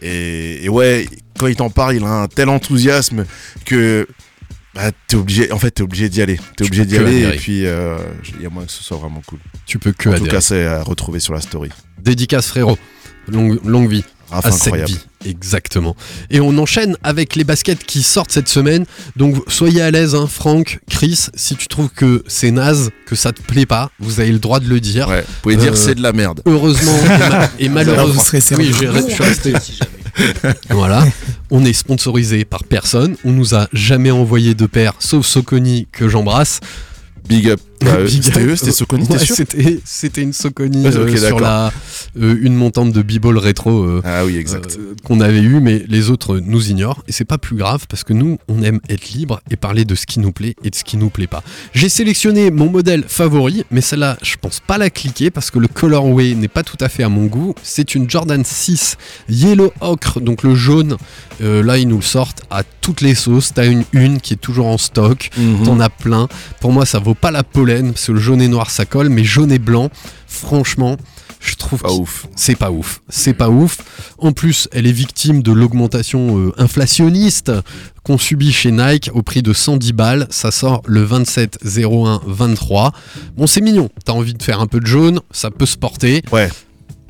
[0.01, 1.07] et, et ouais,
[1.39, 3.25] quand il t'en parle, il a un tel enthousiasme
[3.65, 4.07] que
[4.75, 5.51] bah, t'es obligé.
[5.51, 6.39] En fait, t'es obligé d'y aller.
[6.57, 7.35] T'es obligé d'y aller adhérer.
[7.35, 7.97] et puis euh,
[8.35, 9.39] il y a moyen que ce soit vraiment cool.
[9.65, 11.69] Tu peux que en tout cas, c'est à retrouver sur la story.
[12.01, 12.77] Dédicace frérot.
[13.27, 14.03] Longue, longue vie.
[14.41, 14.91] Graphe à cette incroyable.
[14.91, 14.99] vie.
[15.29, 15.95] Exactement.
[16.29, 18.85] Et on enchaîne avec les baskets qui sortent cette semaine.
[19.15, 23.31] Donc soyez à l'aise, hein, Franck, Chris, si tu trouves que c'est naze, que ça
[23.31, 25.07] te plaît pas, vous avez le droit de le dire.
[25.07, 26.41] Ouais, vous pouvez dire Euh, c'est de la merde.
[26.45, 28.21] Heureusement et, ma- et malheureusement,
[28.57, 29.53] oui, je suis resté.
[30.69, 31.05] voilà,
[31.49, 33.15] on est sponsorisé par personne.
[33.23, 36.59] On nous a jamais envoyé de paire, sauf Soconi que j'embrasse.
[37.27, 37.59] Big up.
[37.81, 41.71] Bah, c'était eux, c'était Soconi, Ouais, C'était c'était une Soconi Ouais, euh, sur la
[42.21, 43.83] euh, une montante de b-ball rétro.
[43.83, 44.79] euh, Ah oui, exact.
[45.03, 47.03] qu'on avait eu, mais les autres nous ignorent.
[47.07, 49.95] Et c'est pas plus grave parce que nous, on aime être libre et parler de
[49.95, 51.43] ce qui nous plaît et de ce qui nous plaît pas.
[51.73, 55.67] J'ai sélectionné mon modèle favori, mais celle-là, je pense pas la cliquer parce que le
[55.67, 57.53] colorway n'est pas tout à fait à mon goût.
[57.63, 58.95] C'est une Jordan 6
[59.29, 60.97] Yellow Ocre, donc le jaune.
[61.41, 63.51] Là, ils nous le sortent à toutes les sauces.
[63.53, 65.29] T'as une une qui est toujours en stock.
[65.37, 65.63] Mhm.
[65.65, 66.29] T'en as plein.
[66.61, 67.43] Pour moi, ça vaut pas la
[67.81, 69.89] parce que le jaune et noir ça colle, mais jaune et blanc,
[70.27, 70.97] franchement,
[71.39, 72.27] je trouve Pas ouf.
[72.35, 73.01] c'est pas ouf.
[73.09, 73.77] C'est pas ouf.
[74.17, 77.51] En plus, elle est victime de l'augmentation euh, inflationniste
[78.03, 80.27] qu'on subit chez Nike au prix de 110 balles.
[80.29, 82.93] Ça sort le 27 01 23.
[83.35, 83.89] Bon, c'est mignon.
[84.05, 86.21] T'as envie de faire un peu de jaune, ça peut se porter.
[86.31, 86.49] Ouais,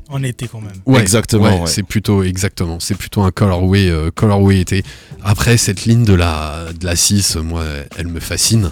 [0.08, 0.72] En été quand même.
[0.84, 1.66] Ouais, Exactement, ouais, ouais.
[1.66, 2.78] C'est plutôt exactement.
[2.80, 4.82] C'est plutôt un colorway, euh, colorway été.
[5.22, 7.62] Après cette ligne de la de la 6, moi,
[7.96, 8.70] elle me fascine.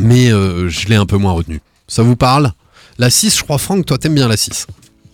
[0.00, 1.60] Mais euh, je l'ai un peu moins retenue.
[1.88, 2.52] Ça vous parle?
[2.98, 4.66] La 6, je crois, Franck, toi t'aimes bien la 6.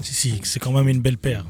[0.03, 1.45] Si, si, c'est quand même une belle paire.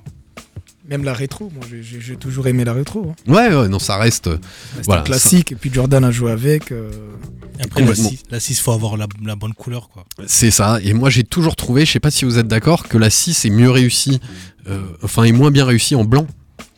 [0.88, 3.12] Même la rétro, moi j'ai- toujours aimé la rétro.
[3.28, 3.32] hein.
[3.32, 4.28] Ouais, ouais, non, ça reste.
[4.28, 4.38] euh,
[4.74, 6.70] C'était Voilà, un classique, et puis Jordan a joué avec.
[6.70, 6.90] euh,
[7.58, 8.10] Et après, la Complètement.
[8.10, 9.88] 6, la 6, faut avoir la, la bonne couleur.
[9.88, 10.04] quoi.
[10.28, 10.78] C'est ça.
[10.84, 13.44] Et moi, j'ai toujours trouvé, je sais pas si vous êtes d'accord, que la 6
[13.46, 14.20] est mieux réussie,
[14.68, 16.26] euh, enfin, est moins bien réussie en blanc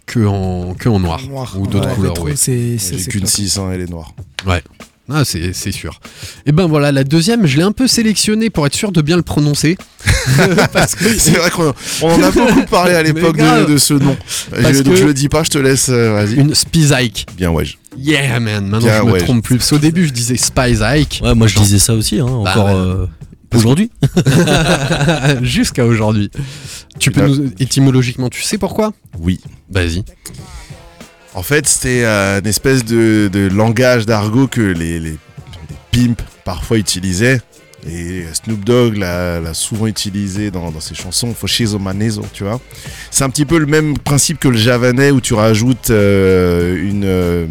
[0.07, 1.21] que en, que en noir.
[1.29, 1.55] noir.
[1.59, 2.35] Ou d'autres Ouais, couleurs, ouais.
[2.37, 2.79] c'est-
[3.11, 3.35] qu'une classe.
[3.35, 4.15] 6, hein, elle est noire.
[5.11, 6.01] Ah, c'est c'est sûr.
[6.45, 9.17] Et ben voilà, la deuxième, je l'ai un peu sélectionnée pour être sûr de bien
[9.17, 9.79] le prononcer.
[10.73, 13.95] Parce que C'est vrai qu'on on en a beaucoup parlé à l'époque de, de ce
[13.95, 14.17] nom.
[14.53, 16.35] Je- donc que- je le dis pas, je te laisse, euh, vas-y.
[16.37, 17.27] une Spizike.
[17.37, 17.65] Bien, ouais.
[17.97, 18.67] Yeah, man.
[18.67, 19.19] Maintenant, Bien, je me ouais.
[19.21, 19.57] trompe plus.
[19.57, 21.21] Parce qu'au début, je disais Spice Ike.
[21.25, 22.73] Ouais, moi je disais ça aussi, hein, encore ouais.
[22.75, 23.07] euh,
[23.55, 23.91] aujourd'hui.
[25.43, 26.31] Jusqu'à aujourd'hui.
[26.99, 27.51] Tu peux Là- nous.
[27.59, 28.93] Étymologiquement, tu sais pourquoi?
[29.19, 29.41] Oui.
[29.71, 30.05] Vas-y.
[31.35, 35.19] En fait, c'était euh, une espèce de, langage d'argot que les
[35.93, 37.41] pimps parfois utilisaient.
[37.87, 42.61] Et Snoop Dogg l'a souvent utilisé dans, dans ses chansons, Foshizo Manezo, tu vois.
[43.11, 47.05] C'est un petit peu le même principe que le javanais où tu rajoutes euh, une,
[47.05, 47.47] euh,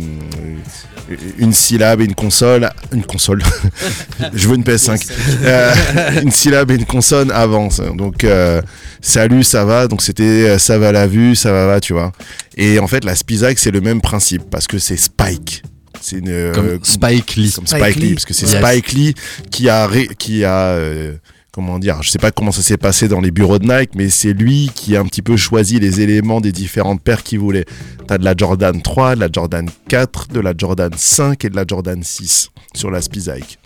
[1.38, 2.70] une syllabe et une console.
[2.92, 3.42] Une console.
[4.34, 5.08] Je veux une PS5.
[5.44, 5.74] Euh,
[6.22, 7.70] une syllabe et une consonne avant.
[7.70, 7.86] ça.
[7.90, 8.62] Donc, euh,
[9.02, 9.88] salut, ça va.
[9.88, 12.12] Donc, c'était euh, ça va la vue, ça va, va, tu vois.
[12.58, 15.64] Et en fait, la Spizak, c'est le même principe parce que c'est Spike.
[16.02, 16.30] C'est une.
[16.30, 17.52] euh, Comme Spike Lee.
[17.54, 18.14] comme Spike Spike Lee, Lee.
[18.14, 18.58] parce que c'est Yes.
[18.64, 19.14] Spike Lee
[19.52, 21.16] qui a, ré- qui a euh,
[21.52, 24.10] comment dire, je sais pas comment ça s'est passé dans les bureaux de Nike, mais
[24.10, 27.66] c'est lui qui a un petit peu choisi les éléments des différentes paires qu'il voulait.
[28.08, 31.56] T'as de la Jordan 3, de la Jordan 4, de la Jordan 5 et de
[31.56, 33.58] la Jordan 6 sur la Spizike.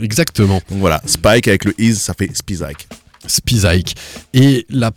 [0.00, 0.60] Exactement.
[0.70, 2.86] Donc voilà, Spike avec le is, ça fait Spizike.
[3.26, 3.96] Spizike.
[4.34, 4.92] Et, la...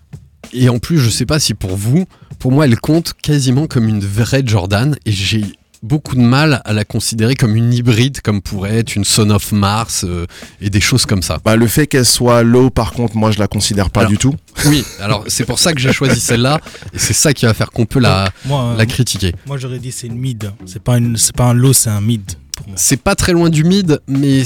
[0.54, 2.06] et en plus, je sais pas si pour vous,
[2.40, 4.98] pour moi, elle compte quasiment comme une vraie Jordan.
[5.06, 5.44] Et j'ai
[5.86, 9.52] beaucoup de mal à la considérer comme une hybride, comme pourrait être une Son of
[9.52, 10.26] Mars euh,
[10.62, 11.38] et des choses comme ça.
[11.46, 14.18] Bah, le fait qu'elle soit low, par contre, moi je la considère pas Alors, du
[14.18, 14.34] tout.
[14.66, 16.60] Oui, alors c'est pour ça que j'ai choisi celle-là.
[16.94, 19.34] Et c'est ça qui va faire qu'on peut la, Moi, euh, la critiquer.
[19.46, 20.52] moi j'aurais dit c'est une mid.
[20.66, 22.24] C'est pas, une- c'est pas un low, c'est un mid.
[22.76, 24.44] C'est pas très loin du mid, mais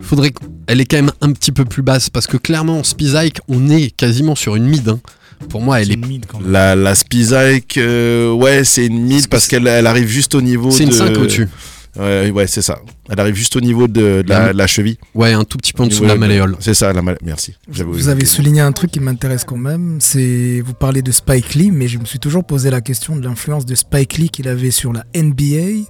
[0.00, 3.68] faudrait qu'elle est quand même un petit peu plus basse parce que clairement, Spizike, on
[3.68, 4.88] est quasiment sur une mid.
[4.88, 5.00] hein.
[5.48, 5.96] Pour moi, elle C'est est.
[5.96, 6.50] une mid quand même.
[6.50, 10.70] La, la Spizike, euh, ouais, c'est une mid parce qu'elle elle arrive juste au niveau
[10.70, 10.94] C'est une de...
[10.94, 11.48] 5 au-dessus.
[11.96, 12.80] Ouais, ouais, c'est ça.
[13.08, 14.96] Elle arrive juste au niveau de, de la, de la cheville.
[15.14, 16.56] Ouais, un tout petit peu en dessous de la malléole.
[16.58, 17.54] C'est ça, la mal- Merci.
[17.68, 21.70] Vous avez souligné un truc qui m'intéresse quand même, c'est vous parlez de Spike Lee,
[21.70, 24.72] mais je me suis toujours posé la question de l'influence de Spike Lee qu'il avait
[24.72, 25.86] sur la NBA,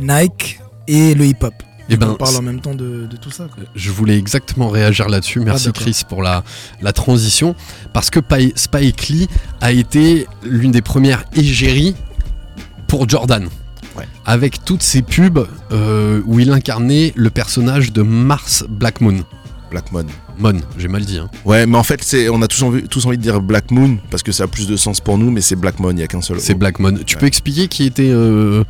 [0.00, 1.54] Nike et le hip-hop.
[1.88, 3.46] Et ben, On parle en même temps de, de tout ça.
[3.54, 3.62] quoi.
[3.74, 5.40] Je voulais exactement réagir là-dessus.
[5.40, 5.82] Merci Ah, d'accord.
[5.82, 6.42] Chris pour la,
[6.80, 7.54] la transition.
[7.92, 9.28] Parce que Pi- Spike Lee
[9.60, 11.94] a été l'une des premières égéries
[12.86, 13.48] pour Jordan.
[13.96, 14.08] Ouais.
[14.24, 19.22] Avec toutes ces pubs euh, où il incarnait le personnage de Mars Black Moon.
[19.70, 20.06] Black Moon.
[20.38, 21.18] Mon, j'ai mal dit.
[21.18, 21.28] Hein.
[21.44, 23.98] Ouais, mais en fait, c'est, on a tous envie, tous envie de dire Black Moon
[24.10, 26.02] parce que ça a plus de sens pour nous, mais c'est Black Moon, il n'y
[26.02, 26.40] a qu'un seul.
[26.40, 26.54] C'est.
[26.54, 26.94] Black Moon.
[27.06, 27.20] Tu Ouais.
[27.20, 28.64] peux expliquer qui était euh,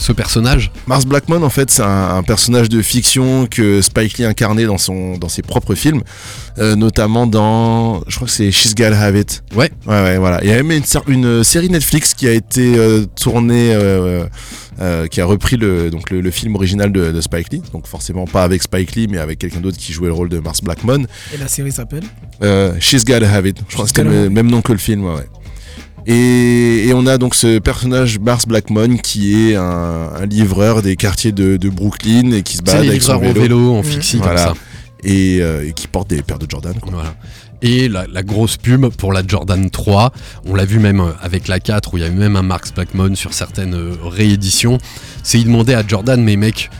[0.00, 4.24] ce personnage Mars Blackmon, en fait, c'est un, un personnage de fiction que Spike Lee
[4.24, 6.02] incarnait dans, son, dans ses propres films,
[6.58, 9.42] euh, notamment dans, je crois que c'est She's Gotta Have It.
[9.54, 9.70] Ouais.
[9.86, 10.40] Ouais, ouais, voilà.
[10.42, 10.84] Il y a même une,
[11.14, 14.24] une série Netflix qui a été euh, tournée, euh,
[14.80, 17.86] euh, qui a repris le, donc le, le film original de, de Spike Lee, donc
[17.86, 20.62] forcément pas avec Spike Lee, mais avec quelqu'un d'autre qui jouait le rôle de Mars
[20.62, 21.04] Blackmon.
[21.34, 22.04] Et la série s'appelle?
[22.42, 23.58] Euh, She's Gotta Have It.
[23.68, 25.28] Je crois que Gotta le même nom que le film, ouais.
[26.06, 30.96] Et, et on a donc ce personnage Mars Blackmon qui est un, un livreur des
[30.96, 33.40] quartiers de, de Brooklyn et qui se les avec son vélo.
[33.40, 34.54] vélo, en fixie comme ça.
[35.02, 36.74] Et, euh, et qui porte des paires de Jordan.
[36.80, 36.90] quoi.
[36.92, 37.14] Voilà.
[37.62, 40.12] Et la, la grosse pub pour la Jordan 3,
[40.46, 42.42] on l'a vu même euh, avec la 4 où il y a eu même un
[42.42, 44.78] Marks Blackmon sur certaines euh, rééditions.
[45.22, 46.70] C'est il demandait à Jordan, mais mec,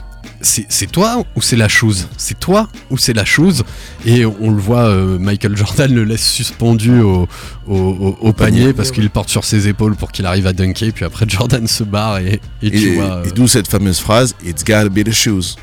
[0.40, 2.08] c'est toi ou c'est la chose?
[2.16, 3.62] C'est toi ou c'est la chose?
[4.06, 7.28] Et on le voit, euh, Michael Jordan le laisse suspendu au,
[7.66, 10.92] au, au- au panier parce qu'il porte sur ses épaules pour qu'il arrive à dunker.
[10.94, 13.22] Puis après, Jordan se barre et, et Et, tu vois.
[13.24, 15.56] et euh, d'où cette fameuse phrase It's gotta be the shoes.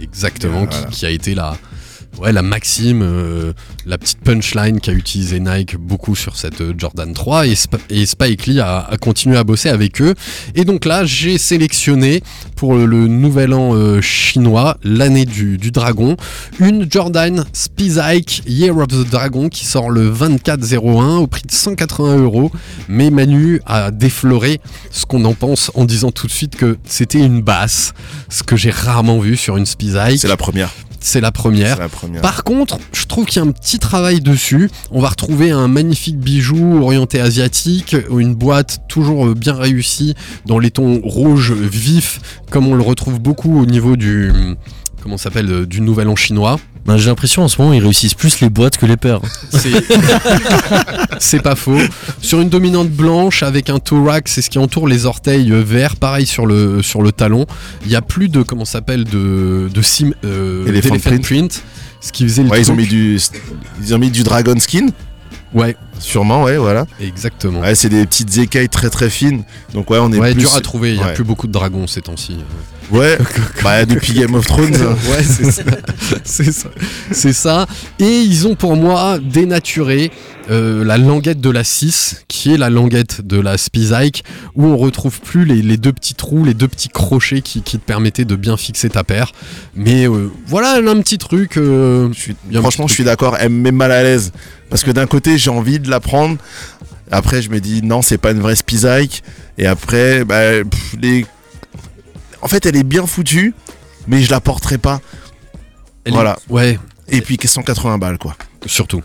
[0.00, 1.56] Exactement, qui, a été la,
[2.20, 3.52] ouais, la maxime, euh,
[3.86, 8.06] la petite punchline qu'a utilisé Nike beaucoup sur cette euh, Jordan 3 et, Sp- et
[8.06, 10.14] Spike Lee a, continué à bosser avec eux.
[10.54, 12.22] Et donc là, j'ai sélectionné
[12.56, 16.16] pour le, le nouvel an euh, chinois, l'année du, du dragon,
[16.58, 22.16] une Jordan Spizike Year of the Dragon qui sort le 24-01 au prix de 180
[22.18, 22.50] euros.
[22.88, 27.18] Mais Manu a défloré ce qu'on en pense en disant tout de suite que c'était
[27.20, 27.92] une basse,
[28.28, 30.18] ce que j'ai rarement vu sur une Spizike.
[30.20, 30.70] C'est la première.
[31.06, 31.76] C'est la première.
[31.76, 32.20] C'est la première.
[32.20, 34.68] Par contre, je trouve qu'il y a un petit travail dessus.
[34.90, 40.16] On va retrouver un magnifique bijou orienté asiatique, une boîte toujours bien réussie
[40.46, 44.32] dans les tons rouges vifs, comme on le retrouve beaucoup au niveau du
[45.00, 46.58] comment s'appelle euh, du nouvel an chinois.
[46.86, 49.20] Bah, J'ai l'impression en ce moment ils réussissent plus les boîtes que les paires.
[51.18, 51.78] C'est pas faux.
[52.20, 55.96] Sur une dominante blanche avec un rack, c'est ce qui entoure les orteils verts.
[55.96, 57.46] Pareil sur le sur le talon.
[57.84, 61.62] Il y a plus de comment ça s'appelle de de sim, euh, Elephant print.
[62.00, 63.18] Ce qui faisait le Ouais, ils ont mis du,
[63.82, 64.86] ils ont mis du dragon skin.
[65.54, 66.86] Ouais, Sûrement, ouais, voilà.
[67.00, 67.60] exactement.
[67.60, 69.44] Ouais, c'est des petites écailles très très fines.
[69.72, 70.40] Donc ouais, on est Ouais, plus.
[70.40, 71.14] dur à trouver, il n'y a ouais.
[71.14, 72.36] plus beaucoup de dragons ces temps-ci.
[72.90, 73.18] Ouais.
[73.64, 74.74] bah depuis Game of Thrones.
[74.76, 75.22] ouais,
[76.24, 76.68] c'est ça.
[77.12, 77.66] c'est ça.
[77.98, 80.10] Et ils ont pour moi dénaturé
[80.50, 84.22] euh, la languette de la 6, qui est la languette de la Spizike,
[84.54, 87.78] où on retrouve plus les, les deux petits trous, les deux petits crochets qui, qui
[87.78, 89.32] te permettaient de bien fixer ta paire.
[89.74, 91.56] Mais euh, voilà, un petit truc.
[91.56, 93.36] euh, Je suis- franchement, petit je suis d'accord.
[93.40, 94.32] Elle me met mal à l'aise
[94.70, 96.36] parce que d'un côté, j'ai envie de la prendre.
[97.10, 99.22] Après, je me dis non, c'est pas une vraie Spizike.
[99.58, 101.26] Et après, bah, pff, les...
[102.46, 103.54] en fait, elle est bien foutue,
[104.06, 105.00] mais je la porterai pas.
[106.04, 106.38] elle est- Voilà.
[106.48, 106.78] Ouais,
[107.08, 108.36] Et puis 180 balles, quoi.
[108.66, 109.02] surtout.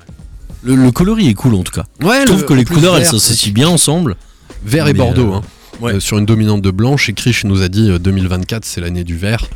[0.62, 1.86] Le, le coloris est cool en tout cas.
[2.04, 4.16] Ouais, Je trouve le- que les couleurs elles s'associent bien ensemble.
[4.64, 5.42] Vert et bordeaux, euh, hein.
[5.82, 5.94] ouais.
[5.96, 7.10] Euh, sur une dominante de blanche.
[7.10, 9.48] Et Krish nous a dit euh, 2024, c'est l'année du vert.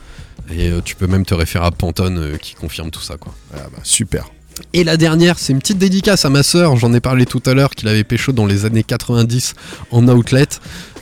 [0.52, 3.36] Et euh, tu peux même te référer à Pantone euh, qui confirme tout ça, quoi.
[3.54, 4.26] Ah bah, super.
[4.74, 6.76] Et la dernière, c'est une petite dédicace à ma sœur.
[6.78, 9.54] J'en ai parlé tout à l'heure, qu'il avait pécho dans les années 90
[9.92, 10.48] en outlet.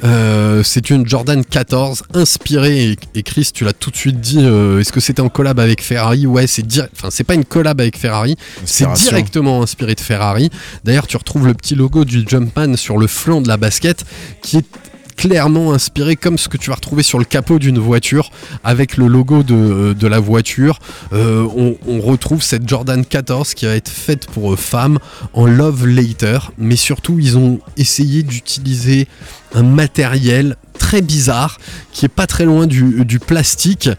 [0.04, 2.92] Euh, c'est une Jordan 14 inspirée.
[2.92, 4.40] Et, et Chris, tu l'as tout de suite dit.
[4.42, 6.26] euh, Est-ce que c'était en collab avec Ferrari?
[6.28, 6.66] Ouais, c'est.
[6.96, 8.36] Enfin, c'est pas une collab avec Ferrari.
[8.66, 10.50] C'est directement inspiré de Ferrari.
[10.84, 14.04] D'ailleurs, tu retrouves le petit logo du Jumpman sur le flanc de la basket,
[14.42, 14.66] qui est
[15.16, 18.32] clairement inspiré comme ce que tu vas retrouver sur le capot d'une voiture
[18.64, 20.80] avec le logo de, de la voiture.
[21.14, 25.00] Euh, on, on retrouve cette Jordan 14 qui va être faite pour euh, femmes
[25.34, 26.52] en Love Later.
[26.58, 29.08] Mais surtout ils ont essayé d'utiliser
[29.54, 30.58] un matériel
[31.02, 31.60] bizarre
[31.92, 33.90] qui est pas très loin du, plastique.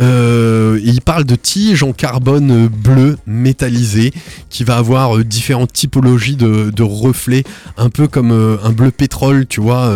[0.00, 4.12] Euh, il parle de tige en carbone bleu métallisé
[4.50, 7.44] qui va avoir euh, différentes typologies de, reflets
[7.78, 9.88] un peu comme euh, un bleu pétrole tu vois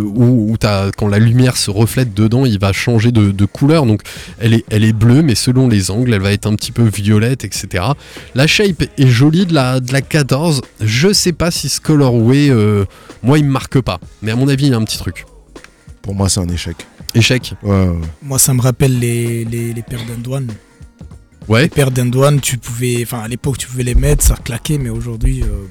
[0.00, 3.86] où, où t'as- quand la lumière se reflète dedans il va changer de, couleur.
[3.86, 4.02] Donc
[4.38, 7.84] elle est, bleue mais selon les angles elle va être un petit peu violette etc
[8.34, 12.50] la shape est jolie de la, de la 14 je sais pas si ce colorway
[13.22, 13.98] moi il me marque pas.
[14.22, 15.24] Mais à mon avis il y a un petit truc
[16.06, 16.76] Pour moi, c'est un échec.
[17.14, 17.98] échec Ouais, ouais.
[18.22, 20.46] Moi, ça me rappelle les, les, les paires d'Andouane.
[21.48, 23.00] ouais Les paires d'Andouane, tu pouvais.
[23.02, 25.66] Enfin, à l'époque, tu pouvais les mettre, ça claquait, mais aujourd'hui, euh,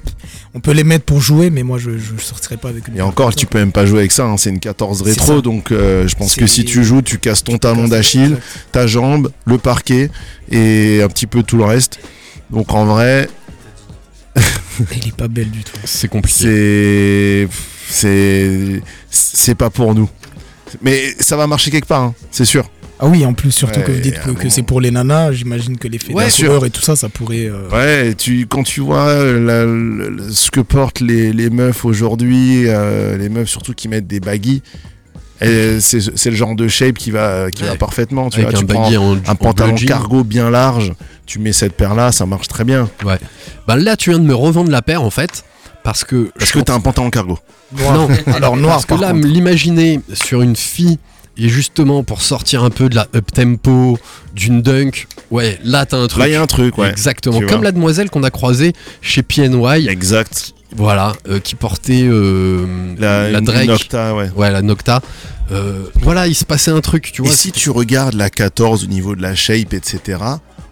[0.54, 3.00] on peut les mettre pour jouer, mais moi, je, je sortirais pas avec une Et
[3.00, 4.26] encore, tu peux même pas jouer avec ça.
[4.26, 7.18] hein, C'est une 14 C'est rétro, donc euh, je pense que si tu joues, tu
[7.18, 8.36] casses ton talon d'Achille,
[8.72, 10.10] ta jambe, le parquet
[10.52, 11.98] et un petit peu tout le reste.
[12.50, 13.28] Donc en vrai,
[14.36, 15.72] Elle est pas belle du tout.
[15.84, 17.48] c'est compliqué c'est
[17.88, 20.10] c'est c'est pas pour nous.
[20.82, 22.68] Mais ça va marcher quelque part, hein, c'est sûr.
[22.98, 25.76] Ah oui, en plus, surtout que Ouais, vous dites que, c'est pour les nanas, j'imagine
[25.76, 26.64] que l'effet Ouais, sûr.
[26.64, 27.44] et tout ça, ça pourrait.
[27.50, 32.62] euh, Ouais, tu quand tu vois la- la- ce que portent les, les meufs aujourd'hui,
[32.66, 34.62] euh, les meufs surtout qui mettent des baggy,
[35.42, 37.76] et c'est le genre de shape qui va qui va Ouais.
[37.76, 38.30] parfaitement.
[38.30, 40.94] Tu avec vois, un tu prends en, un pantalon cargo bien large,
[41.26, 42.88] tu mets cette paire là, ça marche très bien.
[43.66, 45.44] bah là tu viens de me revendre la paire en fait
[45.86, 47.38] parce que Parce que t'as un pantalon cargo.
[47.78, 47.94] Noir.
[47.94, 50.98] Non, Alors noir, Parce que par là, l'imaginer sur une fille
[51.38, 53.96] et justement pour sortir un peu de la up tempo,
[54.34, 56.18] d'une dunk, ouais, là t'as un truc.
[56.22, 56.90] Là, il y a un truc, ouais.
[56.90, 57.38] Exactement.
[57.38, 57.60] Comme vois.
[57.62, 59.86] la demoiselle qu'on a croisée chez PNY.
[59.88, 60.54] Exact.
[60.74, 62.66] Voilà, euh, qui portait euh,
[62.98, 63.68] La, la Drake.
[63.68, 64.28] Nocta, ouais.
[64.34, 65.00] Ouais, la Nocta.
[65.52, 67.36] Euh, voilà, il se passait un truc, tu Et vois.
[67.36, 70.18] si tu regardes la 14 au niveau de la shape, etc.,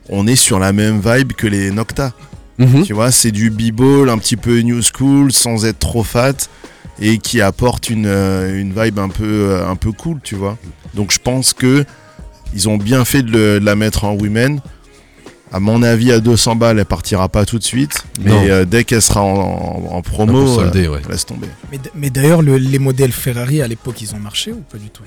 [0.09, 2.13] on est sur la même vibe que les Nocta.
[2.59, 2.85] Mhm.
[2.85, 6.35] Tu vois, c'est du b-ball un petit peu new school sans être trop fat
[7.01, 10.57] et qui apporte une, euh, vibe un peu, euh, un peu cool, tu vois.
[10.95, 11.85] Donc je pense que
[12.55, 14.61] ils ont bien fait de la mettre en women.
[15.55, 18.03] À mon avis, à 200 balles, elle partira pas tout de suite.
[18.21, 21.01] Mais euh, dès qu'elle sera en, en- en promo, solder, euh, ouais.
[21.09, 21.47] laisse tomber.
[21.95, 25.05] Mais, d'ailleurs, le- les modèles Ferrari à l'époque, ils ont marché ou pas du tout?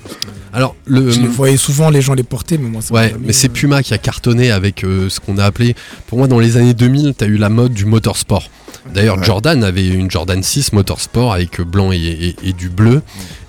[0.53, 1.11] Alors, le.
[1.11, 3.53] Je les voyais souvent les gens les porter, mais moi ça Ouais, mais c'est euh,
[3.53, 5.75] Puma qui a cartonné avec euh, ce qu'on a appelé.
[6.07, 8.49] Pour moi, dans les années 2000, tu as eu la mode du motorsport.
[8.93, 9.23] D'ailleurs, Ouais.
[9.25, 13.01] Jordan avait une Jordan 6 motorsport avec blanc et, et- et du bleu.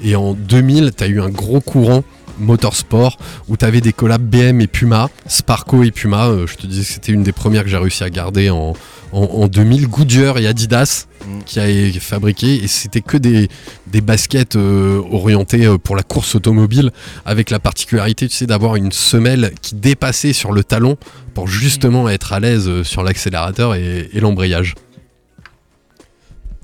[0.02, 2.02] Et en 2000, tu as eu un gros courant
[2.38, 6.28] motorsport où tu avais des collabs BM et Puma, Sparco et Puma.
[6.28, 8.74] euh, je te disais que c'était une des premières que j'ai réussi à garder en,
[9.12, 9.88] en, en 2000.
[9.88, 11.42] Goodyear et Adidas Mm.
[11.44, 12.62] qui a fabriqué.
[12.62, 13.48] Et c'était que des,
[13.86, 16.90] des baskets euh, orientées euh, pour la course automobile
[17.24, 20.96] avec la particularité, tu sais, d'avoir une semelle qui dépassait sur le talon
[21.34, 24.74] pour justement être à l'aise sur l'accélérateur et, et l'embrayage.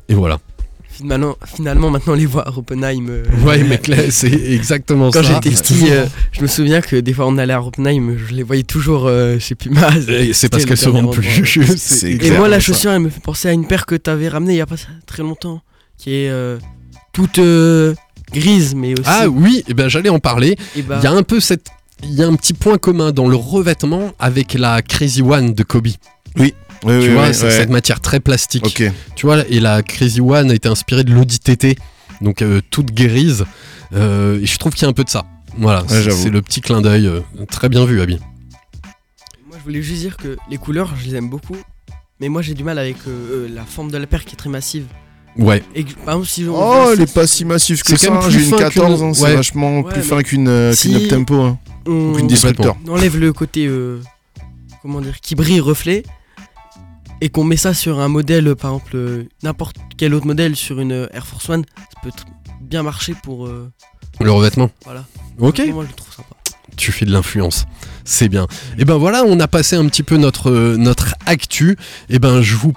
[0.08, 0.38] Et voilà.
[0.96, 3.08] Finalement, finalement, maintenant, les voir à Oppenheim.
[3.08, 5.40] euh, Ouais, mais là, c'est exactement Quand ça.
[5.42, 8.44] j'étais petit, euh, je me souviens que des fois on allait à Oppenheim, je les
[8.44, 9.90] voyais toujours euh, chez Puma.
[10.32, 12.04] C'est parce qu'elles le se vendent plus.
[12.04, 12.66] Et moi, la ça.
[12.66, 14.76] chaussure, elle me fait penser à une paire que t'avais ramenée il y a pas
[15.06, 15.62] très longtemps,
[15.98, 16.58] qui est euh,
[17.12, 17.94] toute euh,
[18.32, 19.02] grise, mais aussi.
[19.06, 20.56] Ah oui, et ben j'allais en parler.
[20.76, 21.66] et bah, Il y a un peu cette.
[22.02, 25.62] Il y a un petit point commun dans le revêtement avec la Crazy One de
[25.64, 25.88] Kobe.
[26.36, 26.52] Oui,
[26.92, 28.82] tu oui, vois, oui, cette matière très plastique.
[29.16, 31.76] Tu vois, et la Crazy One a été inspirée de l'Audi TT,
[32.20, 33.44] donc euh, toute grise.
[33.94, 35.24] Euh, et je trouve qu'il y a un peu de ça.
[35.58, 37.06] Voilà, c'est- le petit clin d'œil.
[37.06, 38.18] euh, très bien vu, Abby.
[39.48, 41.56] moi, je voulais juste dire que les couleurs, je les aime beaucoup.
[42.20, 44.36] Mais moi, j'ai du mal avec euh, euh, la forme de la paire qui est
[44.38, 44.84] très massive.
[45.36, 45.62] Ouais.
[45.74, 48.06] Et que, par exemple, si on Oh, elle est pas si massif que C'est ça.
[48.08, 49.34] quand même plus J'ai une fin 14, qu'une- hein, c'est ouais.
[49.36, 51.40] vachement Ouais, plus fin qu'une euh, si- qu'une up-tempo.
[51.40, 51.58] hein.
[51.86, 52.76] on, Qu'une disruptor.
[52.86, 54.00] on enlève le côté euh,
[54.80, 56.04] comment dire qui brille reflet
[57.20, 60.80] et qu'on met ça sur un modèle par exemple euh, n'importe quel autre modèle sur
[60.80, 62.10] une euh, Air Force One ça peut
[62.60, 63.70] bien marcher pour euh,
[64.20, 64.70] Le revêtement.
[64.84, 65.04] voilà
[65.38, 65.62] Ok.
[65.72, 66.34] moi je le trouve sympa
[66.76, 67.66] Tu fais de l'influence.
[68.04, 68.46] C'est bien.
[68.78, 71.76] Et ben voilà, on a passé un petit peu notre, notre actu.
[72.10, 72.72] Et ben je vous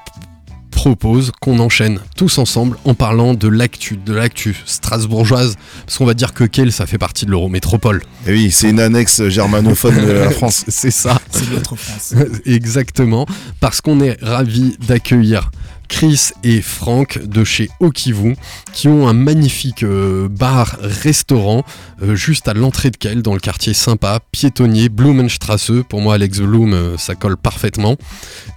[0.77, 5.55] propose qu'on enchaîne tous ensemble en parlant de l'actu, de l'actu strasbourgeoise.
[5.87, 8.03] Parce qu'on va dire que Kiel, ça fait partie de l'Eurométropole.
[8.27, 10.65] Et oui, c'est une annexe germanophone de la France.
[10.67, 11.19] C'est ça.
[11.31, 12.13] C'est notre France.
[12.45, 13.25] Exactement,
[13.59, 15.49] parce qu'on est ravis d'accueillir
[15.87, 18.35] Chris et Franck de chez Okivu
[18.73, 21.63] qui ont un magnifique euh, bar-restaurant
[22.01, 25.71] euh, juste à l'entrée de Kiel dans le quartier sympa, piétonnier, Blumenstrasse.
[25.89, 27.95] Pour moi, Alex Blum, euh, ça colle parfaitement.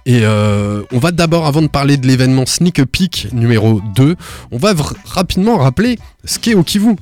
[0.05, 4.15] Et on va d'abord, avant de parler de l'événement Sneak Peek numéro 2,
[4.51, 4.73] on va
[5.05, 6.95] rapidement rappeler ce qu'est Okivu.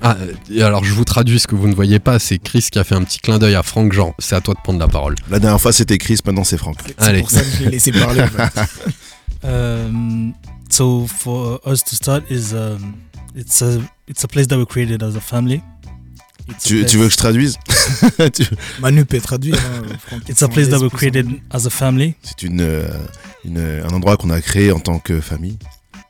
[0.00, 0.16] Ah,
[0.50, 2.84] et alors je vous traduis ce que vous ne voyez pas, c'est Chris qui a
[2.84, 4.14] fait un petit clin d'œil à Franck Jean.
[4.18, 5.16] C'est à toi de prendre la parole.
[5.28, 6.76] La dernière fois, c'était Chris, maintenant, c'est Franck.
[6.86, 7.20] C'est Allez.
[7.20, 8.22] pour ça que je l'ai laissé parler.
[8.22, 8.60] en fait.
[9.44, 10.32] Um,
[10.68, 12.94] so for us to start is um,
[13.36, 15.62] it's a it's a place that we created as a family.
[16.48, 17.56] It's a Tu, veux que je traduise?
[18.80, 19.54] Manu peut traduire.
[19.56, 22.14] hein, Franck, It's a place that we created as a family.
[22.22, 22.88] C'est une, euh,
[23.44, 25.56] une- un endroit qu'on a créé en tant que famille.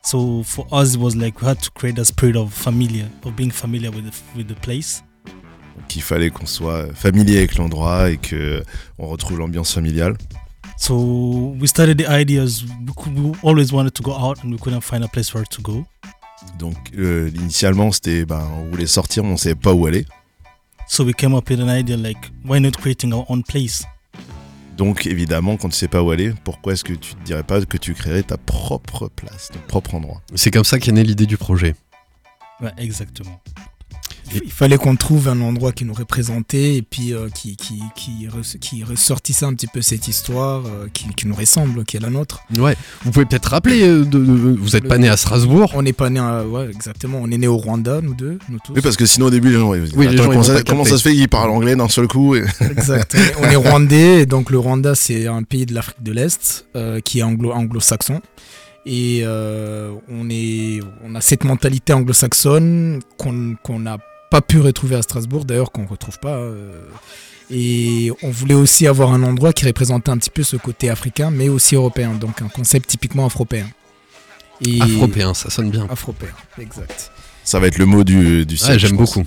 [0.09, 3.35] So for us, it was like we had to create a spirit of familiar, of
[3.35, 5.03] being familiar with the, with the place.
[5.87, 8.63] Qu'il fallait qu'on soit familier avec l'endroit et que
[8.97, 10.17] on retrouve l'ambiance familiale.
[10.77, 12.63] So we started the ideas.
[12.63, 15.45] We, could, we always wanted to go out, and we couldn't find a place where
[15.45, 15.85] to go.
[16.57, 20.07] Donc, euh, initialement, c'était, ben, on voulait sortir, mais on savait pas où aller.
[20.87, 23.83] So we came up with an idea like, why not creating our own place?
[24.79, 27.59] Donc, évidemment, quand tu sais pas où aller, pourquoi est-ce que tu te dirais pas
[27.65, 30.21] que tu créerais ta propre place, ton propre endroit?
[30.35, 31.75] C'est comme ça qu'est née l'idée du projet.
[32.61, 33.41] Ouais, exactement.
[34.43, 38.27] Il fallait qu'on trouve un endroit qui nous représentait et puis euh, qui, qui, qui,
[38.27, 41.99] res- qui ressortissait un petit peu cette histoire euh, qui, qui nous ressemble, qui est
[41.99, 42.41] la nôtre.
[42.57, 42.75] Ouais.
[43.03, 45.71] Vous pouvez peut-être rappeler, euh, de, de- vous êtes pas né à Strasbourg.
[45.75, 47.19] On n'est pas né, à- ouais, exactement.
[47.21, 48.73] On est né au Rwanda, nous deux, nous tous.
[48.75, 50.97] Oui, parce que sinon, au début, les gens, Oui, les gens, comment, ça, comment se
[50.97, 53.15] fait qu'ils parlent anglais d'un seul coup et- Exact.
[53.41, 56.99] On est- rwandais, et donc le Rwanda, c'est un pays de l'Afrique de l'Est euh,
[56.99, 58.21] qui est anglo- anglo-saxon.
[58.85, 63.97] Et euh, on, est, on a cette mentalité anglo-saxonne qu'on qu'on n'a
[64.29, 66.35] pas pu retrouver à Strasbourg, d'ailleurs qu'on ne retrouve pas.
[66.37, 66.71] euh.
[67.51, 71.31] et on voulait aussi avoir un endroit qui représentait un petit peu ce côté africain,
[71.31, 72.13] mais aussi européen.
[72.13, 73.67] Donc un concept typiquement afropéen.
[74.65, 75.87] Et Afropéen, ça sonne bien.
[75.89, 77.11] Afropéen, exact.
[77.43, 79.23] Ça va être le mot du, du Ouais, j'aime beaucoup.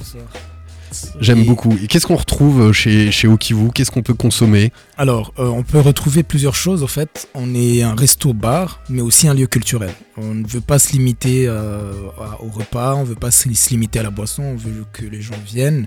[1.21, 1.77] J'aime beaucoup.
[1.83, 3.71] Et qu'est-ce qu'on retrouve euh, chez, chez Okivu?
[3.75, 4.73] Qu'est-ce qu'on peut consommer?
[4.97, 6.83] Alors, euh, on peut retrouver plusieurs choses.
[6.83, 9.91] En fait, on est un resto-bar, mais aussi un lieu culturel.
[10.17, 11.93] On ne veut pas se limiter euh,
[12.41, 14.43] au repas, on ne veut pas se limiter à la boisson.
[14.43, 15.87] On veut que les gens viennent,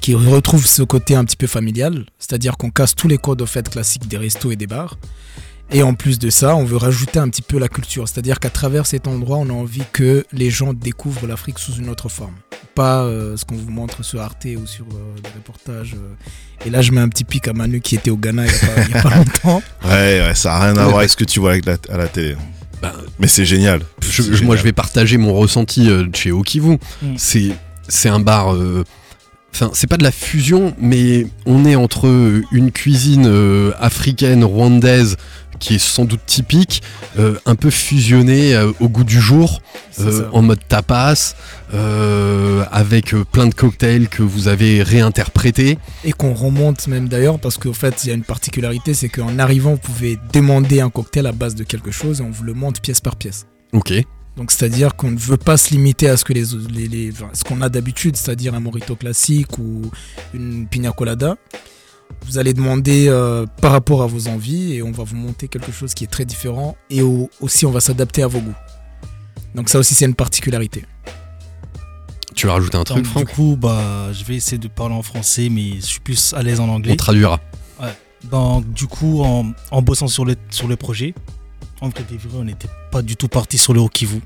[0.00, 3.46] qu'ils retrouvent ce côté un petit peu familial, c'est-à-dire qu'on casse tous les codes au
[3.46, 4.96] fait classiques des restos et des bars.
[5.72, 8.50] Et en plus de ça, on veut rajouter un petit peu la culture, c'est-à-dire qu'à
[8.50, 12.34] travers cet endroit, on a envie que les gens découvrent l'Afrique sous une autre forme.
[12.74, 15.94] Pas euh, ce qu'on vous montre sur Arte ou sur euh, des reportages.
[15.94, 16.66] euh.
[16.66, 18.56] Et là, je mets un petit pic à Manu qui était au Ghana il n'y
[18.56, 19.62] a, pas- il y a pas longtemps.
[19.84, 21.96] Ouais, ouais, ça n'a rien à voir avec ce que tu vois avec la- à
[21.96, 22.36] la télé.
[22.82, 23.82] Bah, Mais c'est génial.
[24.00, 26.78] Je- moi, je vais partager mon ressenti euh, de chez Okivu.
[27.02, 27.14] Mm.
[27.16, 27.50] C'est,
[27.88, 28.54] c'est un bar.
[28.54, 28.82] euh,
[29.52, 32.06] Enfin, c'est pas de la fusion, mais on est entre
[32.52, 35.16] une cuisine euh, africaine, rwandaise,
[35.60, 36.82] qui est sans doute typique,
[37.18, 39.60] euh, un peu fusionnée euh, au goût du jour,
[40.00, 41.34] euh, en mode tapas,
[42.72, 45.78] avec plein de cocktails que vous avez réinterprétés.
[46.04, 49.38] Et qu'on remonte même d'ailleurs, parce qu'en fait, il y a une particularité, c'est qu'en
[49.38, 52.54] arrivant, vous pouvez demander un cocktail à base de quelque chose et on vous le
[52.54, 53.46] monte pièce par pièce.
[53.72, 53.92] Ok.
[54.36, 57.28] Donc c'est-à-dire qu'on ne veut pas se limiter à ce que les, les- les- enfin,
[57.34, 59.90] ce qu'on a d'habitude, c'est-à-dire un mojito classique ou
[60.32, 61.36] une pina colada.
[62.26, 65.72] Vous allez demander euh, par rapport à vos envies et on va vous monter quelque
[65.72, 68.54] chose qui est très différent et au- aussi on va s'adapter à vos goûts.
[69.54, 70.84] Donc ça aussi c'est une particularité.
[72.34, 75.02] Tu veux rajouter un truc, Franck Du coup, bah, je vais essayer de parler en
[75.02, 76.92] français, mais je suis plus à l'aise en anglais.
[76.92, 77.40] On traduira.
[78.30, 81.14] Donc, du coup, en, en bossant sur le, sur le projet,
[81.80, 82.04] en vrais,
[82.34, 84.20] on n'était pas du tout parti sur le Kivu.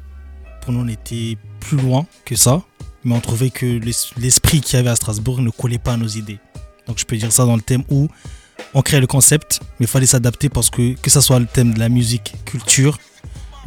[0.60, 2.62] Pour nous, on était plus loin que ça,
[3.04, 5.96] mais on trouvait que l'es- l'esprit qu'il y avait à Strasbourg ne collait pas à
[5.96, 6.38] nos idées.
[6.86, 8.08] Donc, je peux dire ça dans le thème où
[8.74, 11.74] on crée le concept, mais il fallait s'adapter parce que, que ça soit le thème
[11.74, 12.98] de la musique, culture,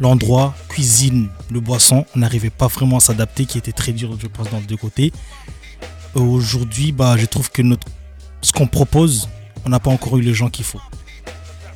[0.00, 4.26] l'endroit, cuisine, le boisson, on n'arrivait pas vraiment à s'adapter, qui était très dur, je
[4.28, 5.12] pense, dans les deux côtés.
[6.14, 7.86] Aujourd'hui, bah, je trouve que notre,
[8.42, 9.28] ce qu'on propose,
[9.64, 10.80] on n'a pas encore eu les gens qu'il faut.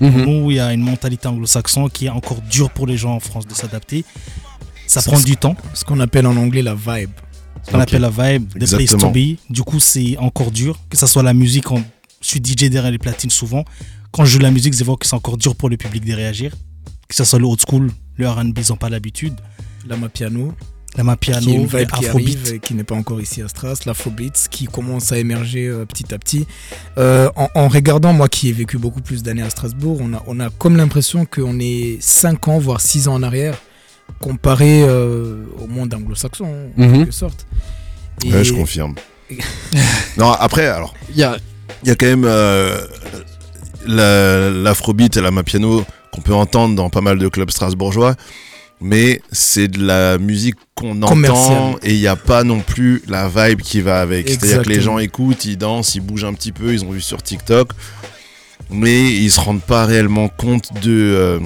[0.01, 0.25] Mhm.
[0.25, 3.21] Nous, il y a une mentalité anglo-saxonne qui est encore dure pour les gens en
[3.21, 4.05] France de s'adapter.
[4.87, 5.57] Ça prend ce- du temps.
[5.75, 7.11] Ce qu'on appelle en anglais la vibe.
[7.65, 9.37] Ce qu'on appelle la vibe, the place to be.
[9.51, 10.79] Du coup, c'est encore dur.
[10.91, 11.83] Que ce soit la musique, on-
[12.21, 13.65] je suis DJ derrière les platines souvent.
[14.11, 16.13] Quand je joue la musique, je vois que c'est encore dur pour le public de
[16.15, 16.53] réagir.
[17.09, 19.35] Que ce soit le old school, le RB, ils n'ont pas l'habitude.
[19.89, 20.55] La piano,
[20.97, 22.37] La piano, qui est une le vibe qui afrobeat.
[22.39, 25.85] arrive et qui n'est pas encore ici à Stras, l'afrobeat qui commence à émerger euh,
[25.87, 26.47] petit à petit.
[26.99, 30.23] Euh, en, en regardant, moi qui ai vécu beaucoup plus d'années à Strasbourg, on a,
[30.27, 33.57] on a comme l'impression qu'on est 5 ans, voire 6 ans en arrière,
[34.21, 36.45] comparé euh, au monde anglo-saxon,
[36.77, 36.99] en Mhm.
[36.99, 37.47] quelque sorte.
[38.25, 38.95] Et- Ouais, je confirme.
[40.19, 41.37] non, après, alors, Il y a,
[41.83, 42.87] il y a quand même euh,
[43.87, 48.15] la- l'afrobeat et la mapiano qu'on peut entendre dans pas mal de clubs strasbourgeois,
[48.81, 53.29] mais c'est de la musique qu'on entend et il n'y a pas non plus la
[53.29, 54.29] vibe qui va avec.
[54.29, 57.01] C'est-à-dire que les gens écoutent, ils dansent, ils bougent un petit peu, ils ont vu
[57.01, 57.71] sur TikTok,
[58.71, 61.41] mais ils se rendent pas réellement compte de, euh,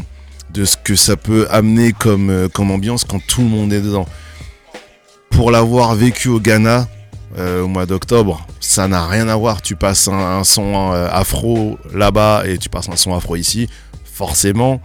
[0.57, 3.83] de ce que ça peut amener comme, euh, comme ambiance quand tout le monde est
[3.83, 4.07] dedans.
[5.31, 6.89] Pour l'avoir vécu au Ghana,
[7.37, 9.61] euh, au mois d'octobre, ça n'a rien à voir.
[9.61, 13.69] Tu passes un, son euh, afro là-bas et tu passes un son afro ici.
[14.05, 14.81] Forcément,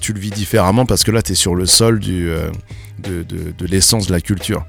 [0.00, 2.28] tu le vis différemment parce que là, tu es sur le sol du,
[2.98, 4.64] de, de- de l'essence de la culture.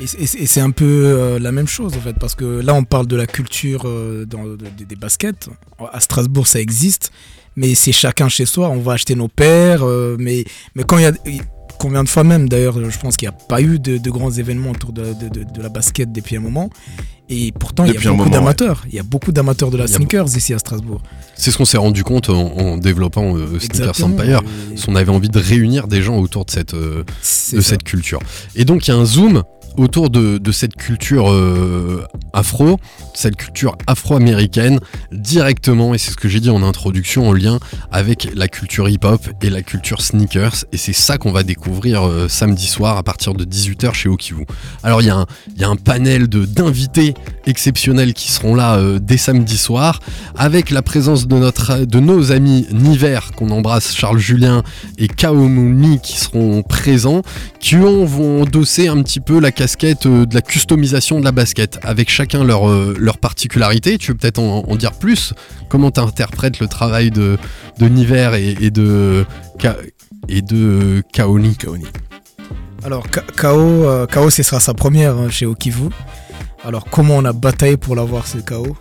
[0.00, 3.16] Et, c'est- un peu la même chose en fait, parce que là on parle de
[3.16, 3.84] la culture
[4.26, 5.48] dans, de- de- des baskets.
[5.92, 7.10] À Strasbourg ça existe,
[7.56, 8.68] mais c'est chacun chez soi.
[8.68, 10.44] On va acheter nos paires, euh, mais,
[10.86, 11.12] quand il y a.
[11.76, 14.70] Combien de fois même d'ailleurs, je pense qu'il n'y a pas eu de, grands événements
[14.70, 16.70] autour de la basket depuis un moment.
[17.30, 18.84] Et pourtant, il y a beaucoup d'amateurs.
[18.88, 21.00] Il y a beaucoup d'amateurs de la sneakers ici à Strasbourg.
[21.36, 24.04] c'est ce qu'on s'est rendu compte en, en développant euh, Sneakers.
[24.04, 24.42] Empire.
[24.76, 27.62] Et On avait envie de réunir des gens autour de cette, euh, de ça.
[27.62, 28.18] cette culture.
[28.56, 29.42] Et donc il y a un zoom
[29.76, 32.78] autour de, de cette culture euh, afro,
[33.12, 34.78] cette culture afro-américaine,
[35.10, 37.58] directement, et c'est ce que j'ai dit en introduction, en lien
[37.90, 40.64] avec la culture hip-hop et la culture sneakers.
[40.72, 44.46] Et c'est ça qu'on va découvrir euh, samedi soir à partir de 18h chez Okivu.
[44.84, 46.44] Alors il y, a un- il y a un panel de-
[47.46, 50.00] exceptionnels qui seront là euh, dès samedi soir,
[50.36, 54.62] avec la présence de, notre, de nos amis Niver, qu'on embrasse, Charles Julien
[54.98, 57.22] et Kaomuni qui seront présents
[57.60, 61.32] qui ont, vont endosser un petit peu la casquette euh, de la customisation de la
[61.32, 63.96] basket, avec chacun leur, euh, particularité.
[63.98, 65.32] Tu veux peut-être en, dire plus?
[65.68, 67.38] Comment tu interprètes le travail de,
[67.78, 69.24] de Niver et, de,
[69.58, 69.76] Ka-
[70.28, 71.56] et de Kaoni
[72.84, 75.88] Alors, Ka- KO, euh, KO, ce sera sa première hein, chez Okivu.
[76.64, 78.76] Alors, comment on a bataillé pour l'avoir, ce KO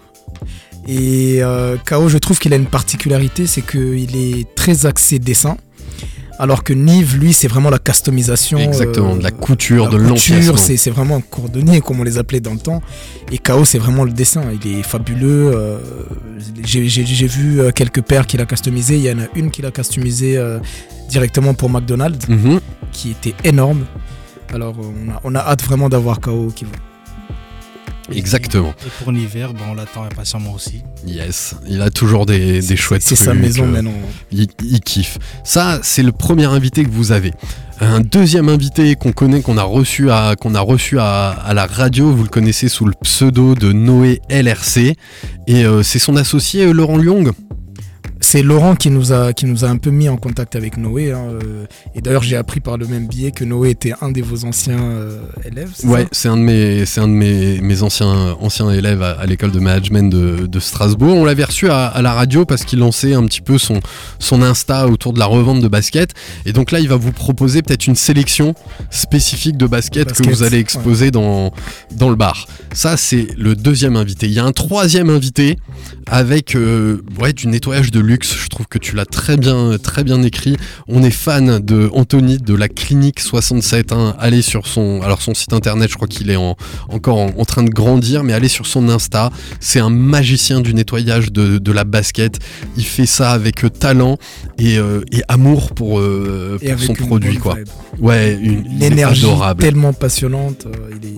[0.88, 5.58] Et euh, KO, je trouve qu'il a une particularité, c'est qu'il est très axé dessin.
[6.40, 8.58] Alors que Nive, lui, c'est vraiment la customisation.
[8.58, 10.38] Exactement, euh, de la couture, de la l'empiècement.
[10.54, 12.82] couture, c'est vraiment un cordonnier, comme on les appelait dans le temps.
[13.32, 14.42] Et KO, c'est vraiment le dessin.
[14.64, 15.52] Il est fabuleux.
[15.54, 15.78] euh,
[16.64, 18.96] J'ai vu euh, quelques paires qu'il a customisées.
[18.98, 20.58] Il y en a une qu'il a customisée euh,
[21.08, 22.60] directement pour McDonald's, Mhm.
[22.92, 23.86] qui était énorme.
[24.54, 26.72] Alors, euh, on a, on a hâte vraiment d'avoir KO qui va.
[28.12, 28.74] Exactement.
[28.86, 30.84] Et pour l'hiver, ben, on l'attend impatiemment aussi.
[31.06, 33.94] Yes, il a toujours des, des chouettes C'est sa maison euh, maintenant.
[34.32, 35.18] Il, il kiffe.
[35.44, 37.32] Ça, c'est le premier invité que vous avez.
[37.80, 41.66] Un deuxième invité qu'on connaît, qu'on a reçu, à, qu'on a reçu à, à la
[41.66, 44.96] radio, vous le connaissez sous le pseudo de Noé LRC.
[45.48, 47.32] Et euh, c'est son associé euh, Laurent Lyong.
[48.24, 51.12] C'est Laurent qui nous, a, qui nous a un peu mis en contact avec Noé.
[51.12, 54.22] hein, euh, et d'ailleurs, j'ai appris par le même biais que Noé était un de
[54.22, 55.72] vos anciens euh, élèves.
[55.84, 59.26] Ouais, c'est un de mes, c'est un de mes, mes anciens, anciens élèves à, à
[59.26, 61.16] l'école de management de, de Strasbourg.
[61.18, 63.82] On l'avait reçu à, à la radio parce qu'il lançait un petit peu son,
[64.20, 66.14] son Insta autour de la revente de basket.
[66.46, 68.56] Et donc là, il va vous proposer peut-être une sélection
[68.90, 71.52] spécifique de basket, que vous allez exposer dans,
[71.92, 72.48] dans le bar.
[72.74, 74.28] Ça, c'est le deuxième invité.
[74.28, 75.58] Il y a un troisième invité
[76.08, 78.36] avec euh, ouais, du nettoyage de luxe.
[78.44, 80.56] Je trouve que tu l'as très bien, très bien écrit.
[80.88, 83.92] On est fan de Anthony de la clinique 67.
[83.92, 84.16] hein.
[84.20, 86.56] Allez sur son, alors son site internet, je crois qu'il est en-
[86.90, 89.32] encore en, en train de grandir, mais allez sur son Insta.
[89.60, 92.40] C'est un magicien du nettoyage de, de la basket.
[92.78, 94.18] Il fait ça avec euh, talent
[94.60, 97.56] et, euh, et amour pour, euh, pour son une produit, quoi.
[97.56, 97.68] vibe.
[98.00, 100.68] Ouais, une, L'énergie adorable tellement passionnante.
[100.92, 101.14] il, est,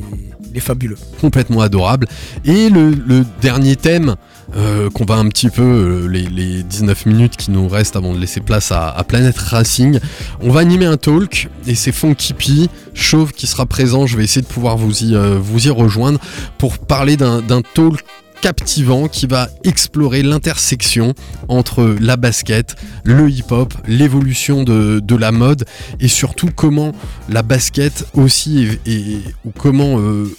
[0.51, 0.97] il est fabuleux.
[1.19, 2.07] complètement adorable.
[2.45, 4.15] Et le, le dernier thème
[4.55, 8.13] euh, qu'on va un petit peu, euh, les, les 19 minutes qui nous restent avant
[8.13, 9.99] de laisser place à, à Planète Racing,
[10.41, 12.45] on va animer un talk et c'est Funky P,
[12.93, 16.19] Chauve qui sera présent, je vais essayer de pouvoir vous y, euh, vous y rejoindre
[16.57, 17.41] pour parler d'un
[17.73, 18.03] talk
[18.41, 21.15] captivant qui va explorer l'intersection
[21.47, 25.65] entre la basket, le hip-hop, l'évolution de, de la mode
[25.99, 26.91] et surtout comment
[27.29, 30.31] la basket aussi est- est- ou comment euh,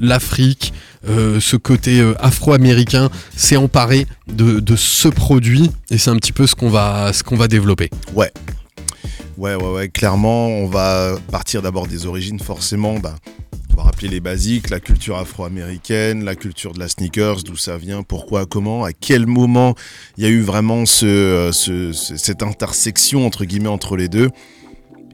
[0.00, 0.72] l'Afrique,
[1.08, 6.46] euh, ce côté euh, afro-américain s'est emparé de, ce produit et c'est un petit peu
[6.46, 7.12] ce qu'on va,
[7.48, 7.90] développer.
[8.14, 8.30] Ouais.
[9.38, 12.98] Ouais, ouais, clairement, on va partir d'abord des origines, forcément.
[12.98, 13.14] Bah,
[13.72, 17.78] on va rappeler les basiques, la culture afro-américaine, la culture de la sneakers, d'où ça
[17.78, 19.74] vient, pourquoi, comment, à quel moment
[20.18, 24.28] il y a eu vraiment euh, ce- ce- cette intersection, entre guillemets, entre les deux.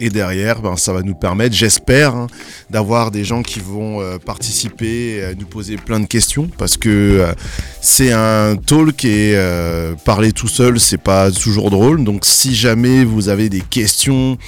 [0.01, 2.29] Et derrière, ben, ça va nous permettre, j'espère, hein,
[2.71, 6.89] d'avoir des gens qui vont euh, participer, euh, nous poser plein de questions, parce que
[6.89, 7.33] euh,
[7.81, 12.05] c'est un talk et euh, parler tout seul, c'est pas toujours drôle.
[12.05, 14.39] Donc si jamais vous avez des questions,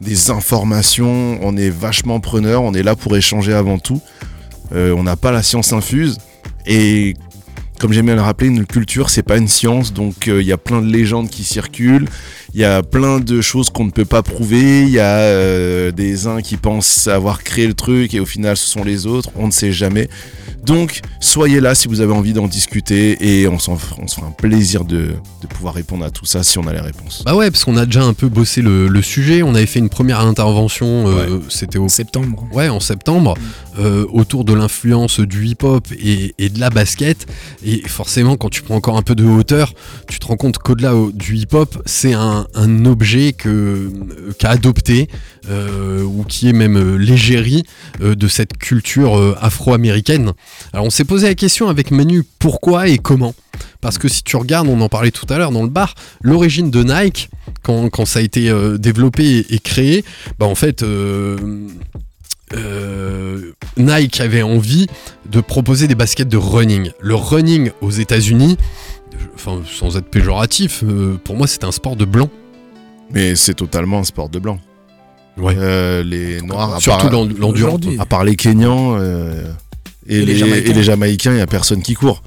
[0.00, 4.00] des informations, on est vachement preneur, on est là pour échanger avant tout.
[4.70, 6.18] On n'a pas la science infuse
[6.66, 7.14] et
[7.78, 10.58] comme j'aime bien le rappeler, une culture c'est pas une science, donc il y a
[10.58, 12.06] plein de légendes qui circulent,
[12.58, 15.92] il y a plein de choses qu'on ne peut pas prouver, il y a euh,
[15.92, 19.30] des uns qui pensent avoir créé le truc et au final ce sont les autres,
[19.36, 20.08] on ne sait jamais.
[20.64, 24.16] Donc soyez là si vous avez envie d'en discuter et on, s'en fera- on se
[24.16, 27.22] fera un plaisir de, de pouvoir répondre à tout ça si on a les réponses.
[27.24, 29.78] Bah ouais, parce qu'on a déjà un peu bossé le, le sujet, on avait fait
[29.78, 32.44] une première intervention, euh, c'était au septembre.
[32.52, 33.34] Ouais, en septembre,
[33.78, 37.26] euh, autour de l'influence du hip-hop et, et de la basket.
[37.64, 39.72] Et forcément, quand tu prends encore un peu de hauteur,
[40.08, 43.90] tu te rends compte qu'au-delà au- du hip-hop, c'est un, un objet euh,
[44.38, 45.08] qu'a adopté
[45.48, 47.64] euh, ou qui est même euh, l'égérie
[48.00, 50.32] de cette culture afro-américaine.
[50.72, 53.34] Alors, on s'est posé la question avec Manu pourquoi et comment?
[53.80, 56.70] Parce que si tu regardes, on en parlait tout à l'heure dans le bar, l'origine
[56.70, 57.30] de Nike,
[57.62, 60.04] quand, ça a été développé et, créé,
[60.38, 60.84] bah en fait,
[63.76, 64.86] Nike avait envie
[65.30, 66.90] de proposer des baskets de running.
[67.00, 68.56] Le running aux États-Unis,
[69.34, 72.28] enfin sans être péjoratif, euh, pour moi c'était un sport de blanc.
[73.10, 74.58] Mais c'est totalement un sport de blanc.
[75.38, 75.54] Ouais.
[75.56, 77.80] Euh, les noirs, à Surtout l'endurance.
[77.98, 79.44] À part les Kenyans euh,
[80.06, 82.22] et, Et les les Jamaïcains, il n'y a personne qui court.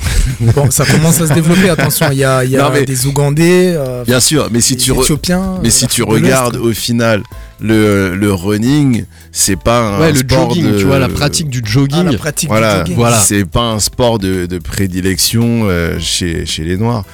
[0.40, 2.08] Bon, ça commence à se développer, attention.
[2.12, 4.76] Il y a, il y a Non, mais- des Ougandais, euh, Bien sûr, mais si
[4.76, 5.58] des tu, Éthiopiens.
[5.62, 7.22] mais euh, si tu regardes au final
[7.60, 11.48] le, le running, c'est pas un ouais, le sport jogging, de- tu vois, la pratique
[11.48, 12.04] du Ah, jogging.
[12.04, 12.96] la pratique Voilà, du jogging.
[12.96, 13.18] Voilà.
[13.18, 17.04] c'est pas un sport de, de prédilection euh, chez, chez les Noirs.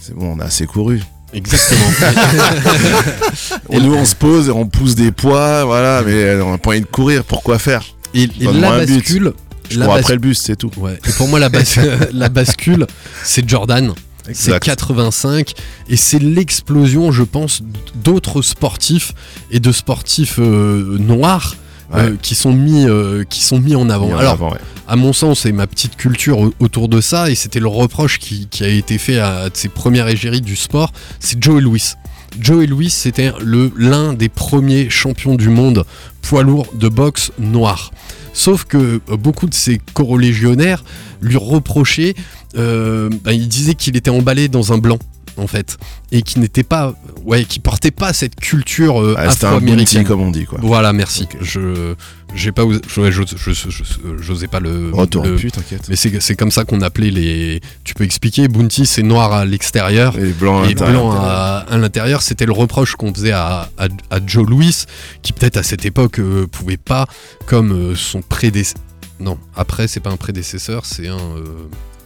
[0.00, 1.00] C'est bon, on a assez couru.
[1.32, 1.80] Exactement.
[3.70, 6.70] Et nous, on se pose et on pousse des poids, voilà, mais on n'a pas
[6.70, 7.24] envie de courir.
[7.24, 7.82] Pourquoi faire?
[8.14, 8.96] Et et Donne-moi la un but.
[8.98, 9.32] bascule.
[9.70, 10.70] Je la cours après le bus, c'est tout.
[10.76, 10.98] Ouais.
[11.08, 11.60] Et pour moi, la, bas-
[12.12, 12.86] la bascule,
[13.22, 13.92] c'est Jordan.
[14.26, 14.62] C'est Exact.
[14.64, 15.52] 85
[15.90, 17.60] et c'est l'explosion, je pense,
[18.02, 19.12] d'autres sportifs
[19.50, 21.56] et de sportifs euh, noirs
[21.94, 22.16] euh, Ouais.
[22.22, 24.06] qui sont mis, euh, qui sont mis en avant.
[24.06, 24.58] Mis en Alors, avant, ouais.
[24.88, 28.18] à mon sens, c'est ma petite culture au- autour de ça et c'était le reproche
[28.18, 30.90] qui, qui a été fait à, ces premières égéries du sport,
[31.20, 31.92] c'est Joe Louis.
[32.40, 33.30] Joe Louis, c'était
[33.76, 35.84] l'un des premiers champions du monde
[36.22, 37.90] poids lourd de boxe noir.
[38.34, 40.84] Sauf que euh, beaucoup de ses corolégionnaires
[41.22, 42.14] lui reprochaient,
[42.58, 43.32] euh, ben,
[43.78, 44.98] qu'il était emballé dans un blanc
[45.36, 45.76] en fait
[46.12, 50.04] et qui n'était pas ouais qui portait pas cette culture euh, Ah, C'était un afro-américaine
[50.04, 50.58] comme on dit, quoi.
[50.62, 51.94] voilà merci je
[52.34, 55.88] j'ai pas osé- je- je- j'osais pas le, Oh, le- pu, t'inquiète.
[55.88, 59.44] mais c'est c'est comme ça qu'on appelait les tu peux expliquer Bounty c'est noir à
[59.44, 61.10] l'extérieur Et blanc à et l'intérieur.
[61.10, 64.84] blanc à, à l'intérieur, c'était le reproche qu'on faisait à, à- à Joe Louis,
[65.22, 67.06] qui peut-être à cette époque euh, pouvait pas,
[67.46, 68.80] comme euh, son prédécesseur.
[69.20, 71.18] Non, après c'est pas un prédécesseur, c'est un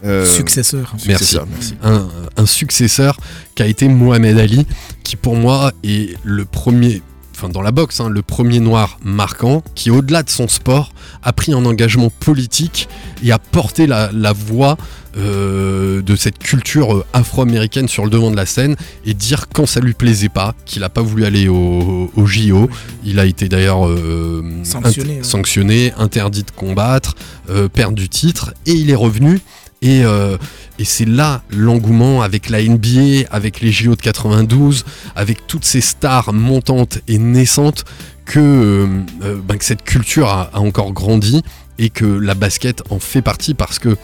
[0.05, 0.93] euh, Successeur.
[1.07, 1.37] merci.
[1.83, 3.17] Un, un successeur
[3.55, 4.65] qui a été Mohamed Ali,
[5.03, 7.01] qui pour moi est le premier.
[7.35, 10.91] Enfin, dans la boxe, hein, le premier noir marquant qui, au-delà de son sport,
[11.23, 12.89] a pris un engagement politique
[13.23, 14.77] et a porté la, la voix
[15.17, 18.75] euh, de cette culture euh, afro-américaine sur le devant de la scène
[19.05, 22.69] et dire quand ça lui plaisait pas, qu'il a pas voulu aller au, au JO.
[23.03, 25.23] Il a été d'ailleurs euh, Sanctionné, int- hein.
[25.23, 27.15] sanctionné, interdit de combattre,
[27.49, 29.39] euh, perdre du titre et il est revenu.
[29.81, 30.37] Et, euh,
[30.77, 34.83] et c'est là l'engouement avec la NBA, avec les JO de 92,
[35.15, 37.85] avec toutes ces stars montantes et naissantes
[38.25, 38.87] que, euh,
[39.23, 41.41] euh, ben, que cette culture a, a encore grandi
[41.77, 43.95] et que la basket en fait partie parce que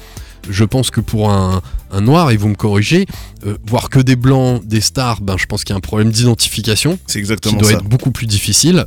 [0.49, 1.61] je pense que pour un,
[1.91, 3.05] un noir, et vous me corrigez,
[3.45, 6.11] euh, voir que des blancs, des stars, ben, je pense qu'il y a un problème
[6.11, 7.77] d'identification C'est qui exactement doit ça.
[7.77, 8.85] être beaucoup plus difficile.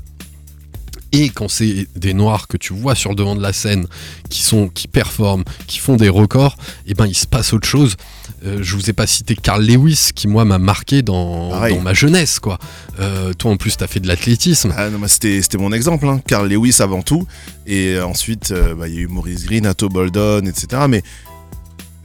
[1.13, 3.87] Et quand c'est des noirs que tu vois sur le devant de la scène,
[4.29, 6.57] qui sont, qui performent, qui font des records,
[6.87, 7.97] et ben il se passe autre chose.
[8.45, 11.51] Euh, je vous ai pas cité Carl Lewis, qui moi m'a marqué dans,
[11.83, 12.59] ma jeunesse, quoi.
[13.01, 14.73] Euh, toi en plus t'as fait de l'athlétisme.
[14.77, 16.21] Ah non, c'était, mon exemple, hein.
[16.27, 17.27] Carl Lewis avant tout.
[17.67, 20.83] Et euh, ensuite, euh, bah, il y a eu Maurice Green, Atto Boldon, etc.
[20.89, 21.03] Mais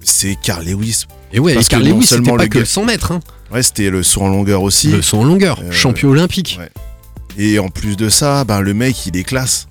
[0.02, 1.06] c'est Carl Lewis.
[1.34, 3.12] Et ouais, Parce et Carl que Lewis, c'était pas le que gars- le 100 mètres,
[3.12, 3.20] hein.
[3.52, 4.88] Ouais, c'était le saut en longueur aussi.
[4.90, 6.58] le saut en longueur, champion olympique.
[6.60, 6.70] ouais.
[7.38, 9.68] Et en plus de ça, ben, le mec, il est classe.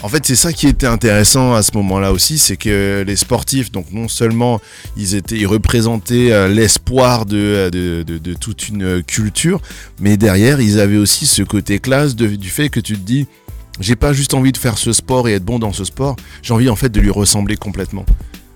[0.00, 3.72] En fait, c'est ça qui était intéressant à ce moment-là aussi, c'est que les sportifs,
[3.72, 4.60] donc non seulement
[4.96, 9.60] ils étaient, ils représentaient euh, l'espoir de, de, toute une culture,
[9.98, 13.26] mais derrière, ils avaient aussi ce côté classe du fait que tu te dis,
[13.80, 16.54] j'ai pas juste envie de faire ce sport et être bon dans ce sport, j'ai
[16.54, 18.06] envie en fait de lui ressembler complètement.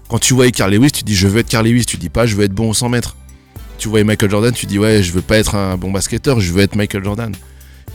[0.09, 2.25] Quand tu vois Carl Lewis, tu dis je veux être Carl Lewis, tu dis pas
[2.25, 3.17] je veux être bon au 100 mètres.
[3.79, 6.53] Tu vois Michael Jordan, tu dis ouais, je veux pas être un bon basketteur, je
[6.53, 7.35] veux être Michael Jordan.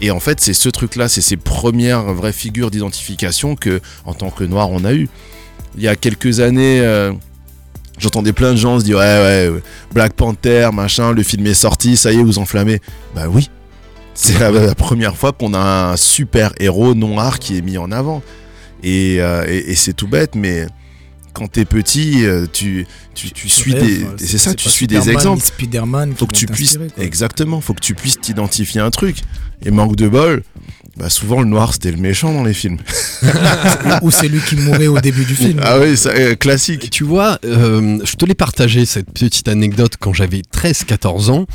[0.02, 4.30] Et en fait, c'est ce truc-là, c'est ces premières vraies figures d'identification que, en tant
[4.30, 5.10] que noir, on a eu.
[5.76, 7.14] Il y a quelques années, euh,
[7.98, 9.50] j'entendais plein de gens se dire ouais,
[9.94, 12.80] Black Panther, machin, le film est sorti, ça y est, vous enflammez.
[13.16, 13.50] Bah oui,
[14.18, 18.24] c'est la, première fois qu'on a un super héros noir qui est mis en avant.
[18.82, 19.46] Et, euh,
[19.76, 20.66] c'est tout bête, mais
[21.34, 22.88] quand t'es petit, euh, tu,
[23.18, 26.28] tu, tu suis rêves, des, c'est ça, tu suis des Superman, exemples Spider-Man qui faut
[26.28, 27.04] que tu puisses quoi.
[27.04, 29.18] exactement faut que tu puisses t'identifier à un truc
[29.66, 30.44] et manque de bol
[30.98, 32.78] bah souvent le noir c'était le méchant dans les films
[34.02, 35.60] Ou c'est lui qui mourait au début du film.
[35.64, 39.94] ah oui ça, euh, classique tu vois, euh, je te l'ai partagé cette petite anecdote
[40.00, 41.46] quand j'avais 13-14 ans.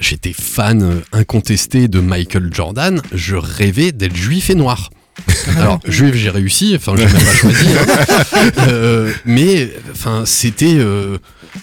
[0.00, 3.00] J'étais fan incontesté de Michael Jordan.
[3.12, 4.90] Je rêvais d'être juif et noir.
[5.58, 7.66] Alors, juif, j'ai réussi, enfin, j'ai même pas choisi.
[7.68, 8.42] hein.
[8.68, 10.74] Euh, mais, enfin, c'était.
[10.78, 11.18] euh,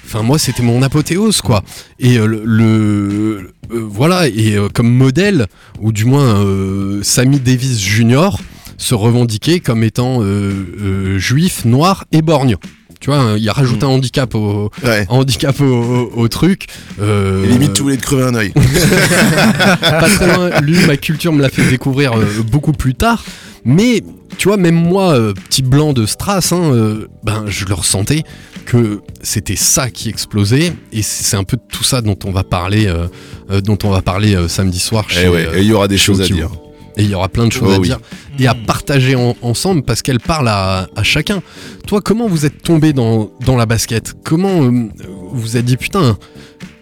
[0.07, 1.63] Enfin, moi, c'était mon apothéose, quoi.
[1.99, 2.41] Et euh, le.
[2.45, 5.45] le- euh, voilà, et euh, comme modèle,
[5.79, 8.29] ou du moins euh, Sammy Davis Jr.
[8.77, 10.51] se revendiquait comme étant euh,
[10.81, 12.55] euh, juif, noir et borgne.
[13.03, 16.27] Tu vois, hein, il a rajouté un handicap au, ouais un handicap au, au- au
[16.29, 16.67] truc.
[17.01, 18.53] Euh, limite tu voulais te crever un œil
[19.81, 20.61] pas très loin.
[20.61, 23.21] Lui, ma culture me l'a fait découvrir euh, beaucoup plus tard.
[23.65, 24.01] Mais
[24.37, 28.23] tu vois, même moi, euh, petit blanc de Strass, hein, euh, ben, je le ressentais
[28.65, 30.71] que c'était ça qui explosait.
[30.93, 34.37] Et c'est un peu tout ça dont on va parler, euh, dont on va parler
[34.47, 35.05] samedi soir.
[35.11, 36.49] et Chez, et il y aura des choses à dire
[36.97, 37.87] Et il y aura plein de choses Oh à oui.
[37.87, 37.99] dire
[38.39, 41.41] et à partager en- ensemble parce qu'elle parle à, à chacun.
[41.87, 44.13] Toi, comment vous êtes tombé dans, dans la basket?
[44.23, 46.17] Comment euh, vous vous êtes dit putain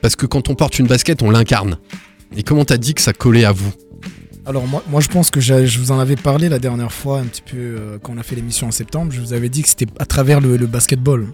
[0.01, 1.77] Parce que quand on porte une basket, on l'incarne.
[2.35, 3.71] Et comment t'as dit que ça collait à vous?
[4.45, 7.25] Alors moi, moi je pense que je vous en avais parlé la dernière fois, un
[7.25, 9.11] petit peu euh, quand on a fait l'émission en septembre.
[9.11, 11.27] Je vous avais dit que c'était à travers le, le basketball.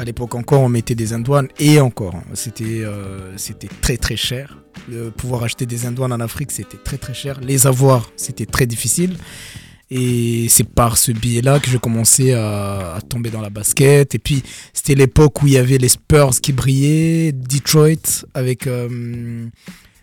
[0.00, 4.16] À l'époque encore, on mettait des indouanes et encore, hein, c'était euh, c'était très très
[4.16, 4.56] cher.
[4.88, 7.38] Le pouvoir acheter des indouanes en Afrique, c'était très très cher.
[7.42, 9.18] Les avoir, c'était très difficile.
[9.90, 14.14] Et c'est par ce biais-là que j'ai commencé à, à tomber dans la basket.
[14.14, 14.42] Et puis,
[14.72, 18.66] c'était l'époque où il y avait les Spurs qui brillaient, Detroit avec...
[18.66, 18.88] euh,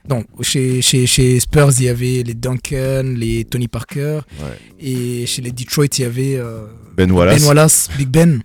[0.08, 4.20] non, chez, chez, chez Spurs, il y avait les Duncan, les Tony Parker.
[4.42, 4.58] Ouais.
[4.80, 8.44] Et chez les Detroit, il y avait euh, Ben Wallace Ben Wallace, Big Ben.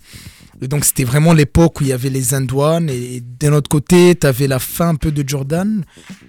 [0.63, 3.69] Et donc c'était vraiment l'époque où il y avait les And One et d'un autre
[3.69, 5.83] côté, tu avais la fin un peu de Jordan.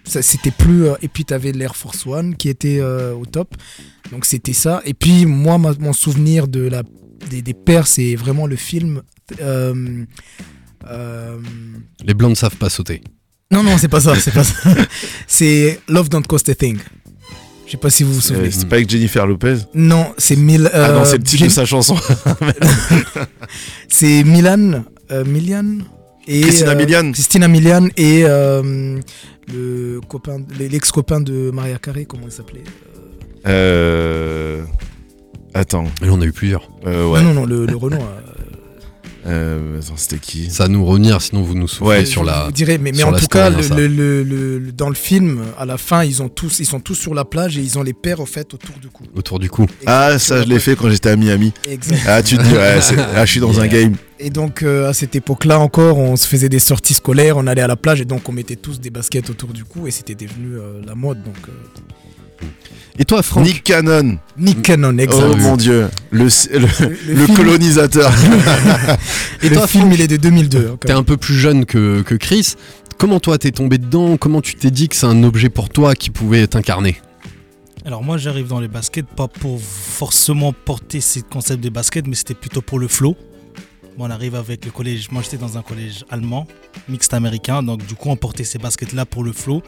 [0.05, 3.27] Ça, C'était plus euh, et puis tu avais l'Air Force One qui était euh, au
[3.27, 3.55] top.
[4.11, 4.83] Donc c'était ça.
[4.85, 6.83] Et puis moi, ma- mon souvenir de la
[7.31, 9.03] des, des pères, c'est vraiment le film.
[9.41, 10.05] euh,
[10.91, 11.39] euh,
[12.05, 13.03] Les blancs ne savent pas sauter.
[13.51, 14.71] non, non, c'est pas ça, c'est pas ça.
[15.27, 16.79] c'est Love Don't Cost a Thing.
[17.67, 18.49] Je sais pas si vous vous souvenez.
[18.49, 20.71] Euh, C'est pas avec Jennifer Lopez Non, c'est Mil.
[20.73, 21.97] Ah non, euh, c'est le titre Jen- de sa chanson.
[23.89, 25.79] C'est Milan, euh, Milian
[26.27, 27.13] et Christina euh, Milian.
[27.13, 28.99] Christina Milian et euh,
[29.53, 32.65] le copain, l'ex-copain de Maria Carey, comment il s'appelait
[33.47, 34.63] Euh...
[35.55, 35.85] Attends.
[36.05, 36.69] Et on a eu plusieurs.
[36.87, 37.23] Euh, ouais.
[37.23, 37.99] Non, non, non, le, le Renault.
[39.27, 42.49] Euh, c'était qui Ça va nous revenir, sinon vous nous soufflez Ouais, sur je la.
[42.55, 43.75] vous mais, mais en tout cas, hein, le, ça.
[43.75, 46.81] le- le- le- le- dans le film, à la fin, ils ont tous, ils sont
[46.81, 49.05] tous sur la plage et ils ont les pères au fait autour du cou.
[49.15, 49.67] Autour du cou.
[49.87, 51.53] Ah, ça, je l'ai fait quand j'étais à Miami.
[51.69, 52.01] Exact.
[52.07, 52.79] Ah, tu te dis, ouais,
[53.17, 53.95] ah, je suis dans un game.
[54.21, 57.63] Et donc euh, à cette époque-là encore, on se faisait des sorties scolaires, on allait
[57.63, 60.15] à la plage et donc on mettait tous des baskets autour du cou et c'était
[60.15, 61.23] devenu euh, la mode.
[61.25, 61.53] Donc euh,
[62.99, 64.19] Et toi, Franck Nick Cannon.
[64.39, 65.25] Nick Cannon, exact.
[65.29, 65.89] Oh mon dieu.
[66.11, 68.13] Le, le, Le- le le film- colonisateur.
[69.43, 70.59] Et le toi, film, il est de 2002.
[70.59, 72.55] hein, quand T'es un peu plus jeune que, que Chris.
[72.97, 74.17] Comment toi t'es tombé dedans?
[74.17, 76.97] Comment tu t'es dit que c'est un objet pour toi qui pouvait t'incarner?
[77.85, 82.15] Alors moi j'arrive dans les baskets pas pour forcément porter ces concepts de basket, mais
[82.15, 83.17] c'était plutôt pour le flow.
[83.99, 86.47] Moi, on arrive avec le collège, moi j'étais dans un collège allemand,
[86.89, 89.63] mixte américain, donc du coup on portait ces baskets là pour le flow.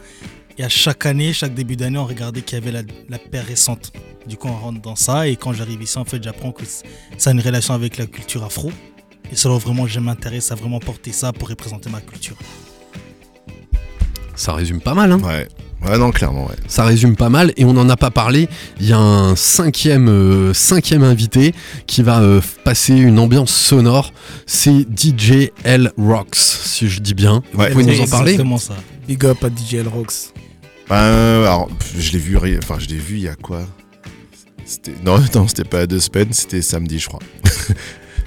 [0.58, 3.44] Et à chaque année, chaque début d'année, on regardait qu'il y avait la, la paire
[3.46, 3.92] récente.
[4.26, 6.64] Du coup on rentre dans ça et quand j'arrive ici en fait j'apprends que
[7.16, 8.72] ça a une relation avec la culture afro.
[9.30, 12.36] Et c'est là où vraiment je m'intéresse à vraiment porter ça pour représenter ma culture.
[14.34, 15.48] Ça résume pas mal, hein Ouais.
[15.86, 16.54] Ouais, non, clairement, ouais.
[16.66, 18.48] Ça résume pas mal et on n'en a pas parlé.
[18.80, 21.54] Il y a un cinquième, euh, cinquième invité
[21.86, 24.12] qui va euh, passer une ambiance sonore.
[24.46, 27.42] C'est DJ L Rocks, si je dis bien.
[27.54, 27.68] Ouais.
[27.68, 28.32] Vous pouvez nous en C'est parler?
[28.32, 28.74] exactement ça.
[29.06, 30.32] Big up à DJ Rocks.
[30.88, 30.96] Ben,
[31.42, 33.66] alors, pff, je l'ai vu, enfin, je l'ai vu il y a quoi?
[35.04, 37.20] Non, non, c'était pas deux semaines, c'était samedi, je crois.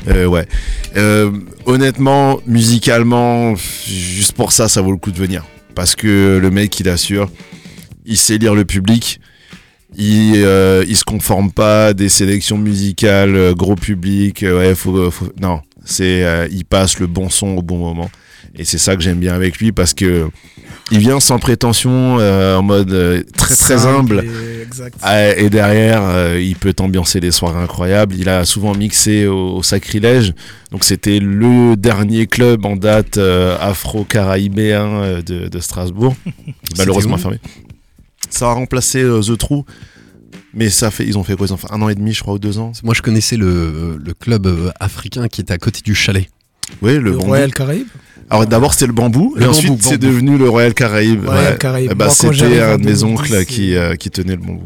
[0.07, 0.47] Euh, ouais.
[0.95, 1.29] Euh,
[1.65, 3.53] honnêtement, musicalement,
[3.85, 5.45] juste pour ça, ça vaut le coup de venir,
[5.75, 7.29] parce que le mec, il assure,
[8.05, 9.19] il sait lire le public.
[9.97, 14.41] Il, euh, il se conforme pas à des sélections musicales, euh, gros public.
[14.43, 18.09] euh, ouais, faut, faut- non, c'est, euh, il passe le bon son au bon moment.
[18.55, 20.29] Et c'est ça que j'aime bien avec lui parce que
[20.91, 23.87] il vient sans prétention, euh, en mode euh, très très Simple
[24.19, 24.25] humble.
[24.25, 24.95] et Exact.
[25.01, 28.15] Ah, Et derrière, euh, il peut t'ambiancer des soirées incroyables.
[28.15, 30.33] Il a souvent mixé au, au sacrilège.
[30.71, 36.15] Donc c'était le dernier club en date euh, afro-caraïbéen euh, de, de Strasbourg.
[36.77, 37.39] malheureusement fermé.
[38.29, 39.63] Ça a remplacé euh, The True.
[40.53, 41.47] Mais ça fait, ils ont fait quoi?
[41.47, 42.71] Ils ont fait un an et demi, je crois, ou deux ans?
[42.83, 44.47] Moi je connaissais le, le club
[44.79, 46.27] africain qui était à côté du chalet.
[46.81, 47.17] Oui, le, Le.
[47.17, 47.87] Royal Caraïbes?
[48.29, 51.25] Alors d'abord c'était le bambou, Le et bambou, ensuite c'est devenu le Royal Caraïbe.
[51.25, 51.57] Royal Ouais.
[51.57, 51.89] Caraïbes.
[51.91, 54.65] Eh bah, j'arrive c'était un de mes 2010, oncles qui, euh, qui tenait le bambou.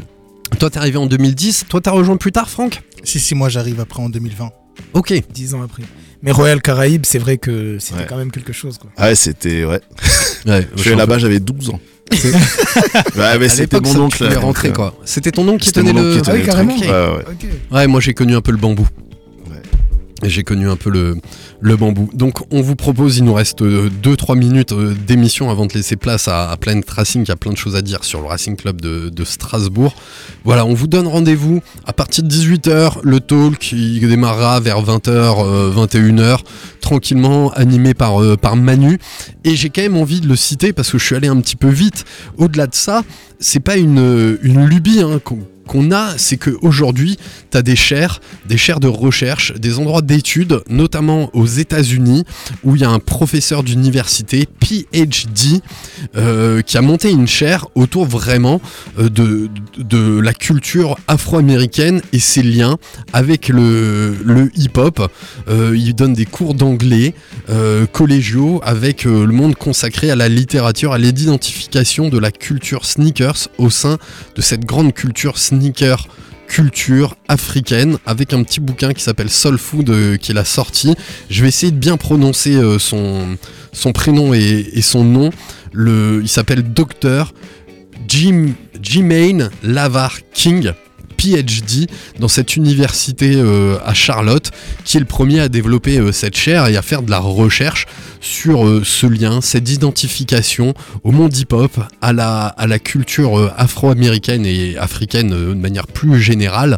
[0.60, 1.66] Toi t'es arrivé en 2010.
[1.70, 2.82] Toi t'as rejoint plus tard, Franck?
[3.04, 4.50] Si, si, moi j'arrive après en 2020.
[4.94, 5.14] Ok.
[5.34, 5.84] Dix ans après.
[6.22, 8.06] Mais Royal Caraïbes, c'est vrai que c'était Ouais.
[8.08, 8.78] quand même quelque chose.
[8.78, 8.90] Quoi.
[8.98, 9.82] Ah ouais, c'était ouais.
[10.46, 11.80] Ouais, Je suis là-bas, j'avais 12 ans.
[13.16, 14.28] ouais, mais c'était mon oncle.
[14.30, 14.94] tu rentrer euh, quoi.
[15.06, 16.16] C'était ton oncle qui tenait le.
[16.18, 16.76] qui tenait Ah oui, le carrément.
[16.76, 16.90] truc.
[16.90, 17.88] Ouais, ouais.
[17.88, 18.88] Moi j'ai connu un peu le bambou.
[19.50, 19.62] Ouais.
[20.24, 21.16] Et j'ai connu un peu le,
[21.64, 22.10] le bambou.
[22.14, 26.28] Donc on vous propose, il nous reste 2-3 minutes euh, d'émission avant de laisser place
[26.28, 28.82] à, à Planet Racing, qui a plein de choses à dire sur le Racing Club
[28.82, 29.96] de, Strasbourg.
[30.44, 32.98] Voilà, on vous donne rendez-vous à partir de 18h.
[33.04, 36.40] Le talk il démarrera vers 20h, 21h,
[36.82, 39.00] tranquillement, animé par, euh, par Manu.
[39.46, 41.56] Et j'ai quand même envie de le citer parce que je suis allé un petit
[41.56, 42.04] peu vite.
[42.38, 43.04] Au-delà de ça,
[43.40, 45.22] c'est pas une, une lubie hein,
[45.68, 47.18] qu'on a, c'est qu'aujourd'hui,
[47.52, 52.24] tu as des chaires, des chaires de recherche, des endroits d'études, notamment aux États-Unis,
[52.64, 55.62] où il y a un professeur d'université, PhD,
[56.16, 58.62] euh, qui a monté une chaire autour vraiment
[59.00, 59.50] euh, de,
[60.20, 62.78] la culture afro-américaine et ses liens
[63.14, 65.12] avec le, hip-hop.
[65.48, 67.14] Euh, il donne des cours d'anglais
[67.92, 73.70] collégiaux avec le monde consacré à la littérature, à l'identification de la culture sneakers au
[73.70, 73.98] sein
[74.36, 75.38] de cette grande culture
[76.48, 80.94] culture africaine avec un petit bouquin qui s'appelle Soul Food euh, qu'il a sorti.
[81.30, 83.38] Je vais essayer de bien prononcer euh, son,
[83.72, 85.32] son prénom et, son nom.
[85.76, 87.34] Il s'appelle Docteur
[88.08, 88.50] Jim,
[88.82, 90.74] Jimaine Lavar King.
[91.18, 91.88] PhD
[92.20, 94.52] dans cette université euh, à Charlotte,
[94.84, 97.86] qui est le premier à développer euh, cette chaire et à faire de la recherche
[98.22, 104.46] sur euh, ce lien, cette identification au monde hip-hop, à la, à la culture afro-américaine
[104.46, 106.78] et africaine de manière plus générale.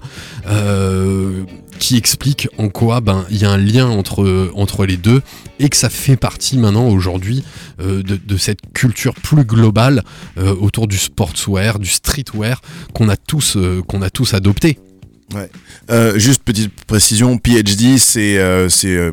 [1.80, 5.22] Qui explique en quoi ben il y a un lien entre, les deux
[5.60, 7.44] et que ça fait partie maintenant aujourd'hui
[7.80, 10.04] euh, de, cette culture plus globale
[10.38, 12.62] euh, autour du sportswear, du streetwear
[12.94, 14.80] qu'on a tous euh, qu'on a tous adopté.
[15.34, 15.50] Ouais.
[15.90, 19.12] Euh, juste petite précision, PhD c'est euh, c'est euh,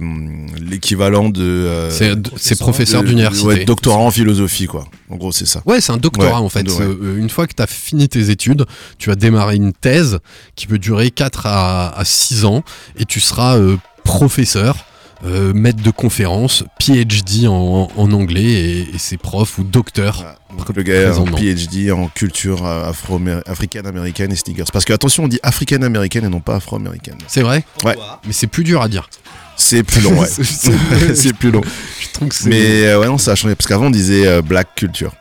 [0.60, 1.90] l'équivalent de euh,
[2.36, 3.46] C'est professeur de- d'université.
[3.46, 4.84] ouais, doctorat en philosophie quoi.
[5.08, 5.62] En gros c'est ça.
[5.64, 6.68] Ouais, c'est un doctorat Ouais, en fait.
[6.70, 6.84] ouais.
[6.84, 8.66] Euh, Une fois que tu as fini tes études,
[8.98, 10.18] tu vas démarrer une thèse
[10.54, 12.62] qui peut durer 4 à, à 6 ans
[12.98, 14.76] et tu seras euh, professeur,
[15.24, 20.16] euh, maître de conférence, PhD en, en anglais et, et c'est prof ou docteur.
[20.16, 20.64] Voilà.
[20.74, 21.24] Le gars a un.
[21.26, 24.66] PhD en culture euh, afro africaine américaine et sneakers.
[24.72, 27.18] Parce que attention on dit africaine américaine et non pas afro-américaine.
[27.28, 27.96] C'est vrai Ouais.
[28.26, 29.08] Mais c'est plus dur à dire.
[29.56, 30.26] C'est plus long ouais.
[31.14, 31.62] C'est- plus long.
[32.00, 32.48] Je trouve que c'est.
[32.48, 35.12] Mais euh, ouais non ça a changé parce qu'avant on disait euh, black culture.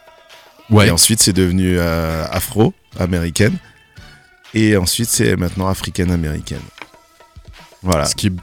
[0.69, 0.87] ouais.
[0.87, 3.57] Et ensuite, c'est devenu euh, afro-américaine.
[4.53, 6.59] Et ensuite, c'est maintenant africaine-américaine.
[7.83, 8.05] Voilà.
[8.05, 8.33] Ce qui est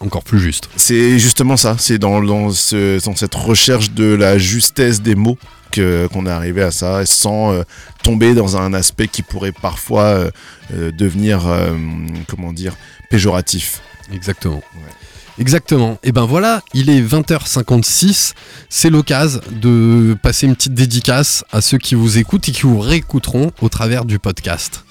[0.00, 0.68] encore plus juste.
[0.76, 1.76] C'est justement ça.
[1.78, 5.38] C'est dans, dans, ce- dans cette recherche de la justesse des mots
[5.72, 7.62] que- qu'on est arrivé à ça, sans euh,
[8.02, 10.30] tomber dans un aspect qui pourrait parfois euh,
[10.74, 11.74] euh, devenir, euh,
[12.28, 12.74] comment dire,
[13.10, 13.80] péjoratif.
[14.12, 14.62] Exactement.
[15.38, 15.98] Exactement.
[16.02, 18.32] Et ben voilà, il est 20h56.
[18.68, 22.80] C'est l'occasion de passer une petite dédicace à ceux qui vous écoutent et qui vous
[22.80, 24.84] réécouteront au travers du podcast.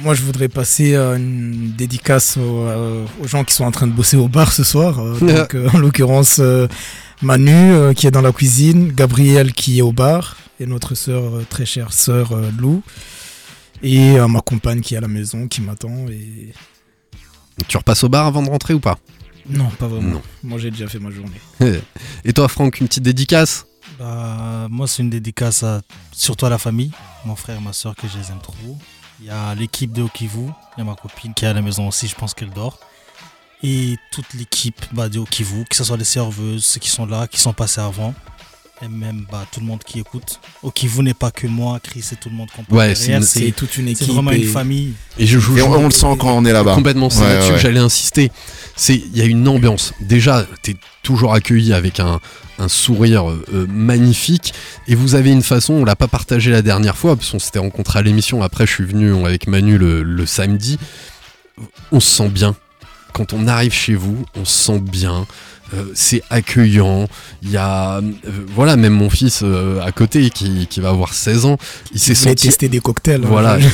[0.00, 3.86] Moi, je voudrais passer euh, une dédicace aux, euh, aux gens qui sont en train
[3.86, 4.98] de bosser au bar ce soir.
[4.98, 6.40] Euh, donc, en l'occurrence,
[7.22, 11.64] Manu qui est dans la cuisine, Gabriel qui est au bar, et notre sœur, très
[11.64, 12.82] chère sœur Lou,
[13.82, 16.06] et ma compagne qui est à la maison, qui m'attend.
[16.08, 16.52] Et...
[17.66, 18.98] Tu repasses au bar avant de rentrer ou pas?
[19.48, 20.10] Non, pas vraiment.
[20.10, 20.22] Non.
[20.42, 21.40] Moi, j'ai déjà fait ma journée.
[22.24, 23.64] Et toi, Franck, une petite dédicace?
[23.98, 25.80] Bah, moi, c'est une dédicace à,
[26.12, 26.90] surtout à la famille,
[27.24, 28.76] mon frère et ma soeur que je les aime trop.
[29.20, 30.46] Il y a l'équipe de Okivu,
[30.76, 32.78] il y a ma copine qui est à la maison aussi, je pense qu'elle dort.
[33.64, 37.26] Et toute l'équipe bah, de Okivu, que ce soit les serveuses, ceux qui sont là,
[37.26, 38.14] qui sont passés avant,
[38.80, 40.38] et même bah, tout le monde qui écoute.
[40.62, 43.18] Okivu n'est pas que moi, Chris et tout le monde qu'on parle Ouais, c'est derrière,
[43.18, 44.14] une- C'est c'est toute une c'est équipe.
[44.14, 44.92] vraiment et- une famille.
[45.18, 46.76] Et je joue Et on, on le sent quand on est là-bas.
[46.76, 47.56] complètement, c'est Ouais, là-dessus ouais.
[47.56, 48.30] que j'allais insister.
[48.76, 49.92] C'est il y a une ambiance.
[50.00, 52.20] Déjà, t'es toujours accueilli avec un,
[52.58, 54.52] un sourire euh, euh, magnifique
[54.88, 55.74] et vous avez une façon.
[55.74, 58.42] On l'a pas partagé la dernière fois parce qu'on s'était rencontré à l'émission.
[58.42, 60.78] Après, je suis venu avec Manu le, le samedi.
[61.92, 62.54] On se sent bien.
[63.12, 65.26] Quand on arrive chez vous, on se sent bien.
[65.74, 67.08] Euh, c'est accueillant.
[67.42, 68.00] Il y a, euh,
[68.54, 71.58] voilà, même mon fils euh, à côté qui, qui va avoir 16 ans,
[71.92, 73.20] il s'est senti tester des cocktails.
[73.22, 73.28] hein.
[73.28, 73.58] voilà.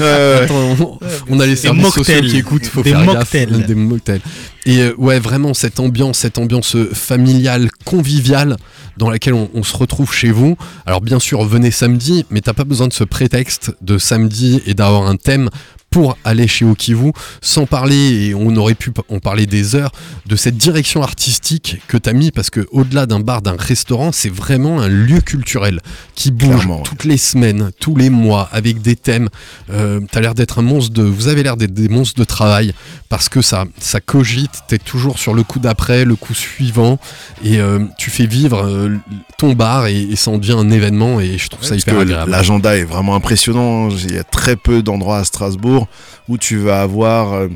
[0.00, 3.50] Euh, Attends, on, on a les Des services sociaux qui écoutent, faut Des faire mocktails.
[3.50, 3.66] gaffe.
[3.66, 4.20] Des mocktails.
[4.66, 8.56] Et euh, ouais, vraiment cette ambiance, cette ambiance euh, familiale, conviviale
[8.96, 10.56] dans laquelle on, on se retrouve chez vous.
[10.86, 14.74] Alors bien sûr, venez samedi, mais t'as pas besoin de ce prétexte de samedi et
[14.74, 15.48] d'avoir un thème
[15.90, 19.90] pour aller chez Okivu, sans parler, et on aurait pu en parler des heures,
[20.26, 24.32] de cette direction artistique que t'as mis, parce que au-delà d'un bar, d'un restaurant, c'est
[24.32, 25.80] vraiment un lieu culturel
[26.14, 26.82] qui bouge Clairement, ouais.
[26.84, 29.28] toutes les semaines, tous les mois, avec des thèmes.
[29.70, 32.72] Euh, t'as l'air d'être un monstre de, vous avez l'air d'être des monstres de travail,
[33.08, 36.98] parce que ça, ça cogite, t'es toujours sur le coup d'après, le coup suivant,
[37.44, 38.96] et euh, tu fais vivre euh,
[39.38, 42.30] ton bar, et, et ça en devient un événement, et je trouve ça hyper agréable.
[42.30, 43.90] L'agenda est vraiment impressionnant.
[43.90, 45.88] Il y a très peu d'endroits à Strasbourg
[46.28, 47.48] où tu vas avoir euh,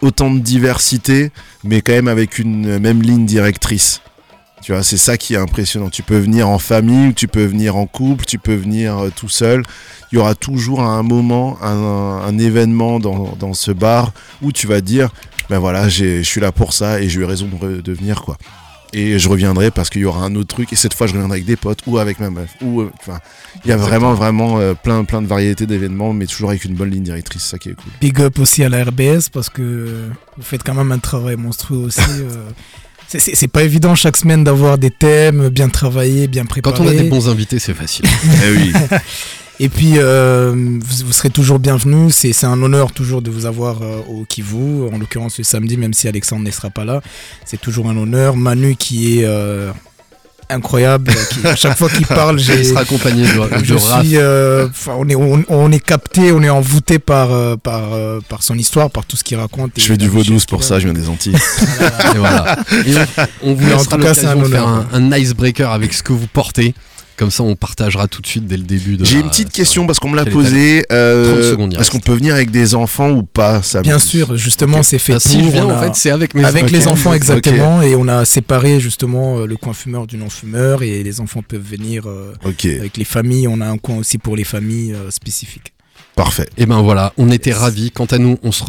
[0.00, 1.30] autant de diversité,
[1.64, 4.00] mais quand même avec une même ligne directrice.
[4.62, 5.90] Tu vois, c'est ça qui est impressionnant.
[5.90, 9.28] Tu peux venir en famille, ou tu peux venir en couple, tu peux venir tout
[9.28, 9.64] seul.
[10.12, 14.52] Il y aura toujours à un moment un, un événement dans, dans ce bar où
[14.52, 15.10] tu vas dire,
[15.50, 18.22] ben voilà, j'ai- je suis là pour ça et j'ai eu raison de, de venir
[18.22, 18.36] quoi.
[18.94, 21.36] Et je reviendrai parce qu'il y aura un autre truc et cette fois je reviendrai
[21.36, 22.50] avec des potes ou avec ma meuf.
[22.60, 23.20] Ou, euh, enfin,
[23.64, 26.74] il y a vraiment vraiment euh, plein plein de variétés d'événements, mais toujours avec une
[26.74, 27.90] bonne ligne directrice, ça qui est cool.
[28.02, 31.78] Big up aussi à la RBS parce que vous faites quand même un travail monstrueux
[31.86, 32.00] aussi.
[32.10, 32.50] euh.
[33.08, 36.74] C'est- C'est c'est pas évident chaque semaine d'avoir des thèmes bien travaillés, bien préparés.
[36.76, 38.04] Quand on a des bons invités, c'est facile.
[38.46, 38.72] Eh oui.
[39.60, 42.14] Et puis, euh, vous, vous serez toujours bienvenus.
[42.14, 44.88] C'est c'est un honneur toujours de vous avoir euh, au Kivu.
[44.92, 47.00] En l'occurrence, le samedi, même si Alexandre ne sera pas là,
[47.44, 48.34] c'est toujours un honneur.
[48.36, 49.70] Manu qui est euh,
[50.50, 51.12] incroyable.
[51.30, 52.64] qui- à chaque fois qu'il parle, Il j'ai.
[52.64, 56.50] sera accompagné de, de Je suis, euh, on est, on, on est capté, on est
[56.50, 57.28] envoûté par,
[57.58, 57.90] par,
[58.28, 59.72] par son histoire, par tout ce qu'il raconte.
[59.76, 61.36] Je fais du vaudou, pour ça, je viens des Antilles.
[62.14, 62.56] Et voilà.
[62.86, 62.94] Et
[63.42, 65.92] on, on vous laissera tout cas, c'est l'occasion un de faire un, un icebreaker avec
[65.92, 66.74] ce que vous portez.
[67.22, 70.00] Comme ça, on partagera tout de suite dès le début J'ai une petite question parce
[70.00, 70.84] qu'on me l'a posée.
[70.90, 74.00] euh, 30 secondes, il Est-ce qu'on peut venir avec des enfants ou pas ça Bien
[74.00, 75.52] sûr, justement, c'est fait Ah, si je pour.
[75.52, 78.24] viens, on en a- fait, c'est avec mes Avec les enfants exactement, et on a
[78.24, 82.32] séparé justement euh, le coin fumeur du non fumeur, et les enfants peuvent venir euh,
[82.44, 83.46] avec les familles.
[83.46, 85.72] On a un coin aussi pour les familles euh, spécifiques.
[86.16, 86.48] parfait.
[86.58, 87.92] Et ben voilà, on était ravis.
[87.92, 88.64] Quant à nous, on se